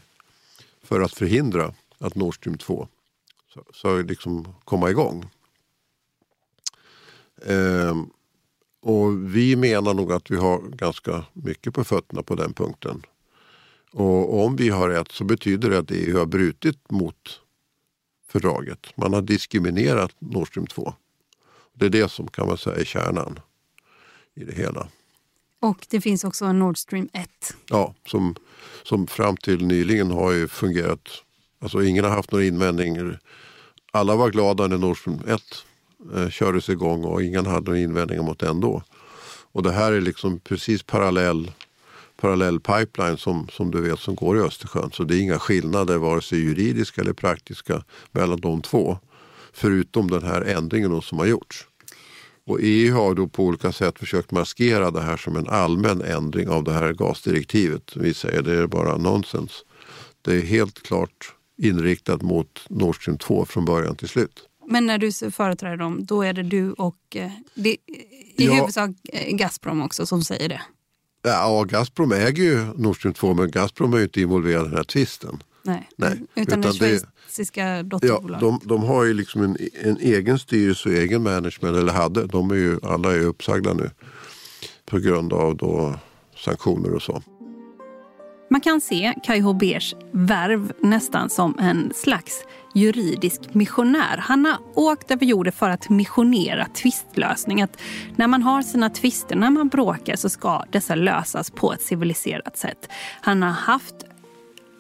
[0.84, 2.88] för att förhindra att Nord Stream 2
[3.50, 5.26] ska så liksom komma igång.
[7.46, 8.10] Ehm,
[8.82, 13.02] och vi menar nog att vi har ganska mycket på fötterna på den punkten.
[13.92, 17.42] Och om vi har rätt så betyder det att EU har brutit mot
[18.28, 18.98] fördraget.
[18.98, 20.94] Man har diskriminerat Nord Stream 2.
[21.80, 23.40] Det är det som kan man säga är kärnan
[24.36, 24.88] i det hela.
[25.60, 27.30] Och det finns också en Nord Stream 1.
[27.70, 28.36] Ja, som,
[28.84, 31.10] som fram till nyligen har fungerat.
[31.60, 33.20] Alltså ingen har haft några invändningar.
[33.92, 35.42] Alla var glada när Nord Stream 1
[36.16, 38.84] eh, kördes igång och ingen hade några invändningar mot den då.
[39.52, 41.52] Och det här är liksom precis parallell,
[42.18, 44.92] parallell pipeline som, som du vet som går i Östersjön.
[44.92, 48.98] Så det är inga skillnader vare sig juridiska eller praktiska mellan de två.
[49.58, 51.68] Förutom den här ändringen som har gjorts.
[52.46, 56.50] Och EU har då på olika sätt försökt maskera det här som en allmän ändring
[56.50, 57.96] av det här gasdirektivet.
[57.96, 59.52] Vi säger det är bara nonsens.
[60.22, 64.40] Det är helt klart inriktat mot Nord Stream 2 från början till slut.
[64.68, 67.78] Men när du företräder dem, då är det du och eh, det, i
[68.36, 68.54] ja.
[68.54, 70.62] huvudsak eh, Gazprom också som säger det?
[71.22, 74.78] Ja, Gazprom äger ju Nord Stream 2 men Gazprom är ju inte involverad i den
[74.78, 75.44] här tvisten.
[75.68, 76.22] Nej, Nej.
[76.36, 78.42] utan, utan det schweiziska dotterbolag.
[78.42, 82.28] Ja, de, de, har ju liksom en, en, egen styrelse och egen management, eller hade.
[82.28, 83.90] De är ju, alla är uppsagda nu
[84.86, 85.96] på grund av då
[86.36, 87.22] sanktioner och så.
[88.50, 92.44] Man kan se Kai Hobers värv nästan som en slags
[92.76, 94.18] juridisk missionär.
[94.18, 97.62] Han har åkt över jorden för att missionera tvistlösning.
[97.62, 97.78] Att
[98.16, 102.58] när man har sina tvister, när man bråkar så ska dessa lösas på ett civiliserat
[102.58, 102.90] sätt.
[103.22, 103.96] Han har haft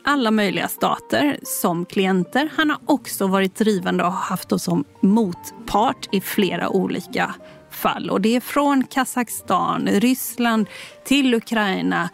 [0.08, 2.50] alla möjliga stater som klienter.
[2.56, 7.36] Han har också varit drivande och haft oss som motpart i flera olika
[7.72, 8.10] fall.
[8.10, 10.68] Och det är från Kazakstan, Ryssland
[11.06, 12.10] till Ukraina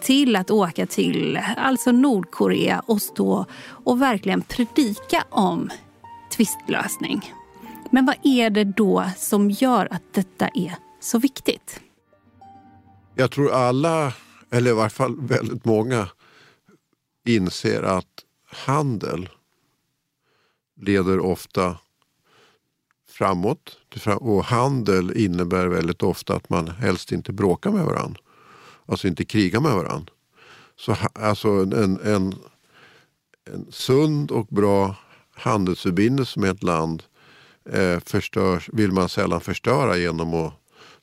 [0.00, 3.46] till att åka till alltså Nordkorea och stå
[3.84, 5.70] och verkligen predika om
[6.36, 7.32] tvistlösning.
[7.90, 11.80] Men vad är det då som gör att detta är så viktigt?
[13.14, 14.12] Jag tror alla,
[14.50, 16.08] eller i varje fall väldigt många,
[17.28, 19.28] inser att handel
[20.80, 21.78] leder ofta
[23.08, 23.78] framåt.
[24.20, 28.20] Och handel innebär väldigt ofta att man helst inte bråkar med varandra.
[28.86, 30.12] Alltså inte krigar med varandra.
[30.76, 32.34] Så alltså en, en, en
[33.70, 34.96] sund och bra
[35.30, 37.02] handelsförbindelse med ett land
[37.70, 40.52] eh, förstörs, vill man sällan förstöra genom att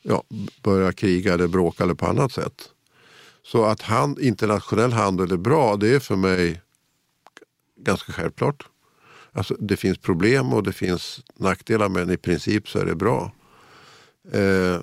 [0.02, 0.23] ja,
[0.64, 2.69] börja kriga eller bråka eller på annat sätt.
[3.45, 6.61] Så att hand, internationell handel är bra, det är för mig
[7.80, 8.67] ganska självklart.
[9.31, 13.31] Alltså, det finns problem och det finns nackdelar men i princip så är det bra.
[14.31, 14.80] Eh,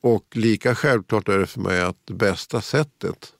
[0.00, 3.32] och lika självklart är det för mig att det bästa sättet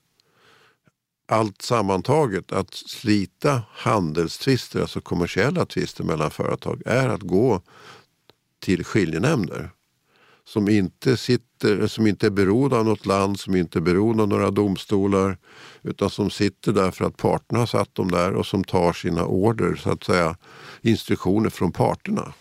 [1.28, 7.62] allt sammantaget att slita handelstvister, alltså kommersiella tvister mellan företag, är att gå
[8.58, 9.70] till skiljenämnder.
[10.48, 14.28] Som inte, sitter, som inte är beroende av något land, som inte är beroende av
[14.28, 15.39] några domstolar.
[15.82, 19.27] Utan som sitter där för att parterna har satt dem där och som tar sina
[19.27, 20.36] order, så att säga
[20.81, 22.32] instruktioner från parterna.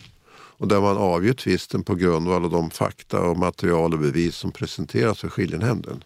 [0.57, 4.51] Och där man avgör tvisten på grundval av de fakta och material och bevis som
[4.51, 6.03] presenteras för skiljenämnden.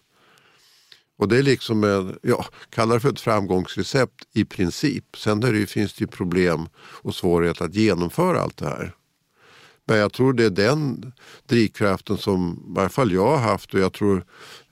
[1.18, 5.04] Och det är liksom, en, ja, kalla det för ett framgångsrecept i princip.
[5.16, 8.94] Sen där det finns det ju problem och svårigheter att genomföra allt det här.
[9.90, 11.12] Men jag tror det är den
[11.46, 14.24] drivkraften som i varje fall jag har haft och jag tror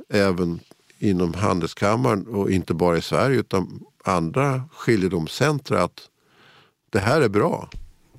[0.09, 0.61] även
[0.99, 6.01] inom handelskammaren och inte bara i Sverige utan andra skiljedomscentra att
[6.91, 7.71] det här är bra.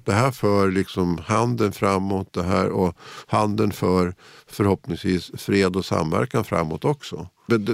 [0.06, 2.98] Det här för liksom handeln framåt det här och
[3.28, 4.16] handeln för
[4.48, 7.28] förhoppningsvis fred och samverkan framåt också.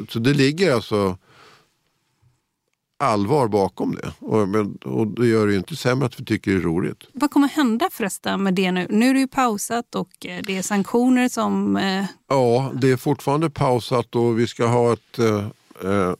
[0.09, 1.17] Så det ligger alltså
[2.97, 4.11] allvar bakom det.
[4.19, 7.03] Och, men, och det gör det ju inte sämre att vi tycker det är roligt.
[7.13, 8.87] Vad kommer hända förresten med det nu?
[8.89, 11.77] Nu är det ju pausat och eh, det är sanktioner som...
[11.77, 12.05] Eh...
[12.27, 15.45] Ja, det är fortfarande pausat och vi ska ha ett eh,
[15.83, 16.13] eh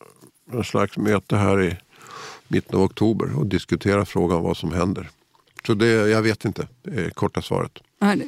[0.64, 1.78] slags möte här i
[2.48, 5.10] mitten av oktober och diskutera frågan vad som händer.
[5.68, 7.80] Så det, jag vet inte, är korta svaret.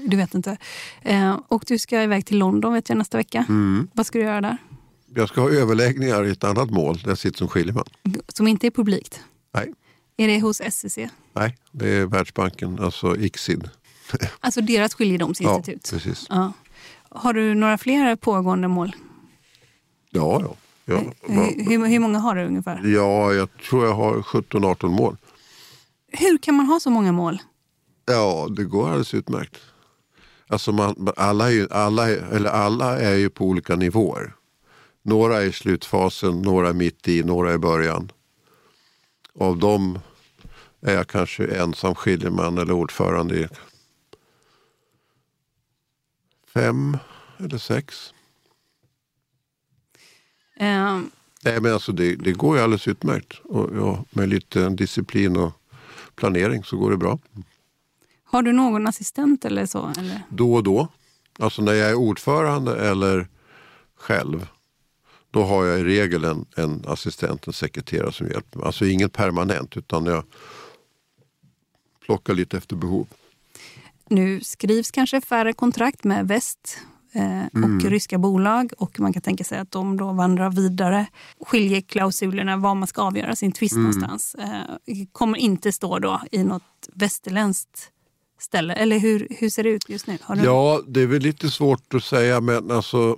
[0.05, 0.57] du vet inte.
[1.01, 3.45] Eh, och du ska iväg till London vet jag nästa vecka.
[3.49, 3.87] Mm.
[3.93, 4.57] Vad ska du göra där?
[5.15, 7.85] Jag ska ha överläggningar i ett annat mål där jag sitter som skiljeman.
[8.27, 9.19] Som inte är publikt?
[9.53, 9.73] Nej.
[10.17, 10.97] Är det hos SEC?
[11.33, 13.69] Nej, det är Världsbanken, alltså ICSID.
[14.39, 15.89] Alltså deras skiljedomsinstitut?
[15.91, 16.25] Ja, precis.
[16.29, 16.53] Ja.
[17.09, 18.95] Har du några fler pågående mål?
[20.09, 20.55] Ja, ja.
[20.85, 21.01] ja.
[21.21, 22.81] Hur, hur, hur, många har du ungefär?
[22.85, 25.17] Ja, jag tror jag har 17-18 mål.
[26.11, 27.41] Hur kan man ha så många mål?
[28.05, 29.57] Ja, det går alldeles utmärkt.
[30.47, 34.33] Alltså man, alla, är ju, alla, eller alla är ju på olika nivåer.
[35.07, 38.11] Några är i slutfasen, några är mitt i, några är i början.
[39.39, 39.99] Av dem
[40.81, 43.47] är jag kanske ensam skiljeman eller ordförande i
[46.53, 46.97] fem
[47.37, 48.13] eller sex.
[50.59, 51.11] Um.
[51.41, 53.33] Nej, men alltså det, det går ju alldeles utmärkt.
[53.43, 55.51] Och, ja, med lite disciplin och
[56.15, 57.19] planering så går det bra.
[58.23, 59.93] Har du någon assistent eller så?
[59.97, 60.21] Eller?
[60.29, 60.87] Då och då.
[61.39, 63.27] Alltså när jag är ordförande eller
[63.95, 64.47] själv.
[65.37, 68.65] Då har jag i regel en, en assistent, en sekreterare som hjälper mig.
[68.67, 70.23] Alltså inget permanent utan jag
[72.05, 73.07] plockar lite efter behov.
[74.09, 76.77] Nu skrivs kanske färre kontrakt med väst
[77.13, 77.79] eh, och mm.
[77.79, 81.05] ryska bolag och man kan tänka sig att de då vandrar vidare.
[81.39, 83.83] Skiljeklausulerna, var man ska avgöra sin tvist mm.
[83.83, 87.91] någonstans, eh, kommer inte stå då i något västerländskt
[88.39, 88.73] ställe.
[88.73, 90.17] Eller hur, hur ser det ut just nu?
[90.27, 90.43] Du...
[90.43, 93.17] Ja, det är väl lite svårt att säga men alltså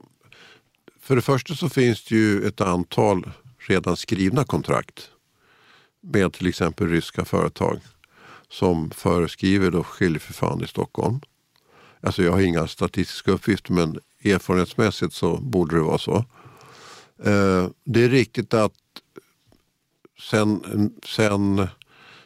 [1.09, 5.09] för det första så finns det ju ett antal redan skrivna kontrakt
[6.01, 7.79] med till exempel ryska företag
[8.49, 11.19] som föreskriver då skiljeförfarande i Stockholm.
[12.01, 16.15] Alltså jag har inga statistiska uppgifter men erfarenhetsmässigt så borde det vara så.
[17.23, 18.73] Eh, det är riktigt att
[20.29, 20.61] sen,
[21.05, 21.67] sen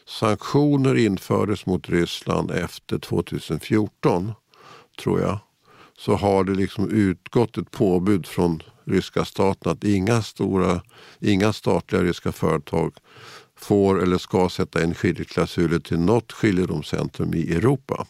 [0.05, 4.31] sanktioner infördes mot Ryssland efter 2014,
[5.03, 5.39] tror jag,
[5.97, 10.81] så har det liksom utgått ett påbud från ryska staten att inga, stora,
[11.19, 12.93] inga statliga ryska företag
[13.55, 18.07] får eller ska sätta in skiljeklausuler till något skiljedomscentrum i Europa.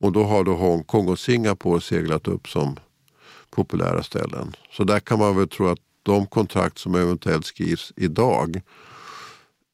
[0.00, 2.76] Och då har då Hongkong och Singapore seglat upp som
[3.50, 4.56] populära ställen.
[4.72, 8.60] Så där kan man väl tro att de kontrakt som eventuellt skrivs idag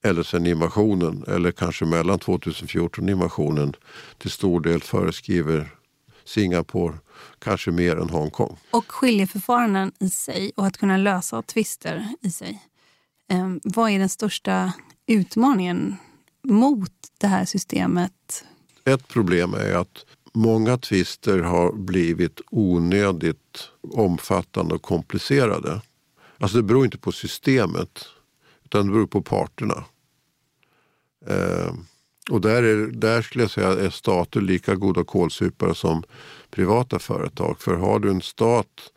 [0.04, 3.74] eller sen invasionen eller kanske mellan 2014 och invasionen
[4.18, 5.74] till stor del föreskriver
[6.24, 6.94] Singapore
[7.38, 8.56] kanske mer än Hongkong.
[8.70, 12.62] Och skiljeförfaranden i sig och att kunna lösa tvister i sig.
[13.30, 14.72] Eh, vad är den största
[15.06, 15.96] utmaningen
[16.42, 18.44] mot det här systemet?
[18.84, 25.80] Ett problem är att många tvister har blivit onödigt omfattande och komplicerade.
[26.38, 28.04] Alltså det beror inte på systemet
[28.64, 29.84] utan det beror på parterna.
[31.26, 31.74] Eh,
[32.30, 36.02] och där, är, där skulle jag säga är stater lika goda kålsupare som
[36.50, 37.60] privata företag.
[37.60, 38.92] För har du en stat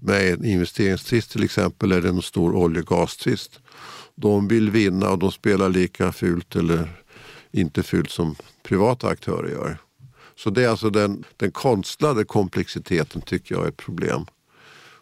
[0.00, 3.60] med en investeringstvist till exempel eller en stor olje och gastvist.
[4.14, 7.02] De vill vinna och de spelar lika fult eller
[7.52, 9.78] inte fult som privata aktörer gör.
[10.36, 14.24] Så det är alltså den, den konstlade komplexiteten tycker jag är ett problem.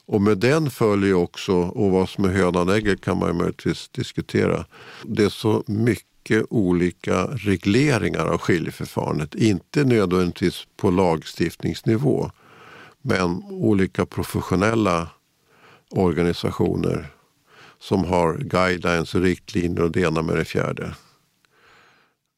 [0.07, 4.65] Och med den följer också, och vad som är hönan ägget kan man möjligtvis diskutera.
[5.03, 6.05] Det är så mycket
[6.51, 9.35] olika regleringar av skiljeförfarandet.
[9.35, 12.31] Inte nödvändigtvis på lagstiftningsnivå.
[13.03, 15.11] Men olika professionella
[15.91, 17.07] organisationer
[17.79, 20.95] som har guidelines och riktlinjer och det ena med det fjärde.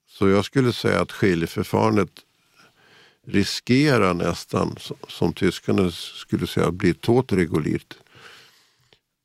[0.08, 2.10] Så jag skulle säga att skiljeförfarandet
[3.26, 4.76] riskerar nästan,
[5.08, 7.94] som tyskarna skulle säga, att bli totregulirt.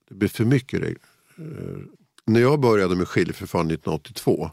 [0.09, 0.99] Det blir för mycket regler.
[1.37, 4.51] Eh, när jag började med skiljeförfarande 1982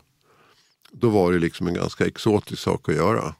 [0.92, 3.34] då var det liksom en ganska exotisk sak att göra.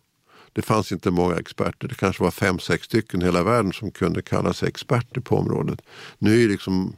[0.52, 1.88] Det fanns inte många experter.
[1.88, 5.36] Det kanske var fem, sex stycken i hela världen som kunde kalla sig experter på
[5.36, 5.82] området.
[6.18, 6.96] Nu är liksom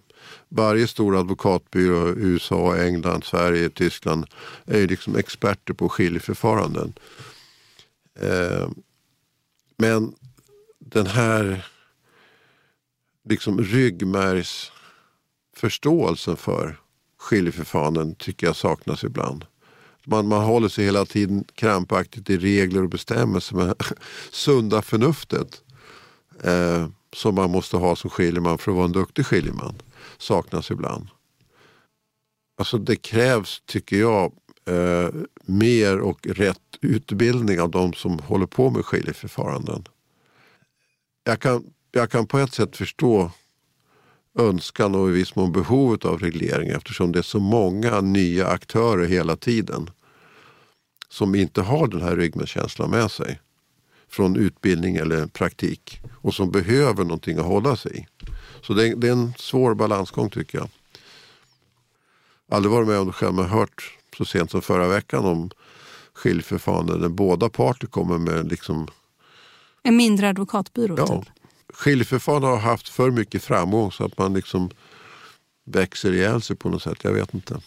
[0.49, 4.27] varje stor advokatbyrå, USA, England, Sverige, Tyskland
[4.65, 6.93] är liksom experter på skiljeförfaranden.
[8.21, 8.69] Eh,
[9.77, 10.15] men
[10.79, 11.67] den här
[13.25, 16.81] liksom ryggmärgsförståelsen för
[17.25, 19.45] skiljeförfaranden tycker jag saknas ibland.
[20.07, 23.75] Man, man håller sig hela tiden krampaktigt i regler och bestämmelser med
[24.31, 25.63] sunda förnuftet
[26.43, 29.75] eh, som man måste ha som skiljeman för att vara en duktig skiljeman
[30.19, 31.09] saknas ibland.
[32.59, 34.33] Alltså det krävs, tycker jag,
[34.67, 35.09] eh,
[35.45, 39.85] mer och rätt utbildning av de som håller på med skiljeförfaranden.
[41.25, 43.31] Jag kan, jag kan på ett sätt förstå
[44.39, 49.07] önskan och i viss mån behovet av reglering eftersom det är så många nya aktörer
[49.07, 49.91] hela tiden
[51.09, 53.41] som inte har den här ryggmärgskänslan med sig
[54.09, 58.07] från utbildning eller praktik och som behöver någonting att hålla sig i.
[58.63, 60.69] Så det är, det är en svår balansgång tycker jag.
[62.51, 65.51] Aldrig varit med om det själv men hört så sent som förra veckan om
[66.15, 68.89] skiljförfarande där båda parter kommer med liksom...
[69.83, 70.95] En mindre advokatbyrå?
[70.99, 71.07] Ja.
[71.07, 71.44] Typ.
[71.75, 74.71] Skiljeförfarande har haft för mycket framgång så att man liksom
[75.65, 77.05] växer ihjäl sig på något sätt.
[77.05, 77.61] Jag vet inte.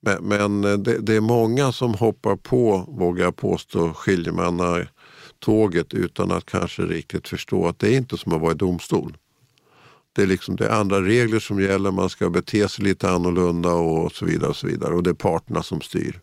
[0.00, 6.30] Men, men eh, det, det, är många som hoppar på, vågar jag påstå, skiljemannatåget utan
[6.30, 9.16] att kanske riktigt förstå att det är inte som att vara i domstol.
[10.12, 13.72] Det är, liksom, det är andra regler som gäller, man ska bete sig lite annorlunda
[13.72, 14.50] och så vidare.
[14.50, 14.94] Och så vidare.
[14.94, 16.20] Och det är parterna som styr.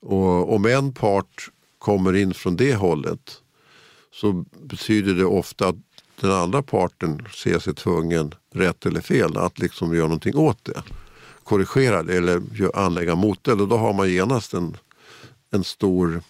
[0.00, 1.48] Och om en part
[1.78, 3.42] kommer in från det hållet
[4.20, 5.76] så betyder det ofta att
[6.20, 10.82] den andra parten ser sig tvungen, rätt eller fel, att liksom göra någonting åt det.
[11.44, 12.42] Korrigera det eller
[12.74, 14.76] anlägga moteld och då har man genast en,
[15.50, 16.22] en stor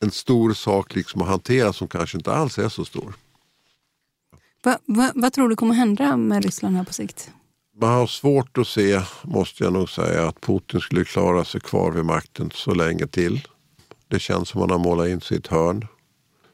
[0.00, 3.14] en stor sak liksom att hantera som kanske inte alls är så stor.
[4.64, 7.30] Va, va, vad tror du kommer hända med Ryssland här på sikt?
[7.80, 11.92] Man har svårt att se, måste jag nog säga, att Putin skulle klara sig kvar
[11.92, 13.48] vid makten så länge till.
[14.08, 15.86] Det känns som att man har målat in ett hörn.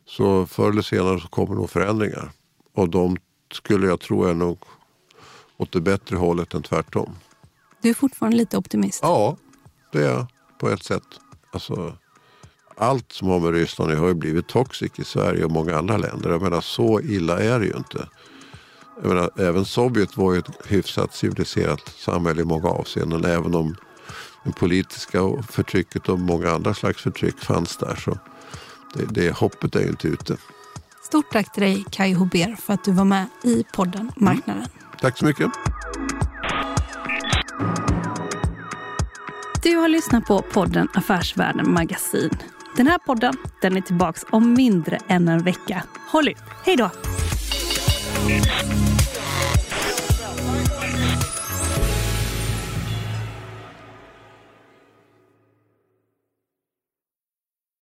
[0.09, 2.31] Så förr eller senare så kommer nog förändringar.
[2.75, 3.17] Och de
[3.53, 4.59] skulle jag tro är nog
[5.57, 7.15] åt det bättre hållet än tvärtom.
[7.83, 9.01] Du är fortfarande lite optimist?
[9.03, 9.37] Ja,
[9.93, 10.27] det är jag
[10.59, 11.03] på ett sätt.
[11.53, 11.97] Alltså,
[12.77, 16.31] allt som har med Ryssland har ju blivit toxic i Sverige och många andra länder.
[16.31, 18.09] Jag menar så illa är det ju inte.
[19.03, 23.25] Jag menar, även Sovjet var ju ett hyfsat civiliserat samhälle i många avseenden.
[23.25, 23.77] Även om
[24.45, 27.97] det politiska förtrycket och många andra slags förtryck fanns där.
[27.97, 28.19] Så
[28.97, 30.37] det, det hoppet är ju inte ute.
[31.03, 34.63] Stort tack till dig Kai Hober för att du var med i podden Marknaden.
[34.63, 34.69] Mm.
[35.01, 35.51] Tack så mycket.
[39.63, 42.31] Du har lyssnat på podden Affärsvärlden Magasin.
[42.77, 45.83] Den här podden den är tillbaka om mindre än en vecka.
[46.11, 46.37] Håll ut!
[46.65, 46.91] Hej då!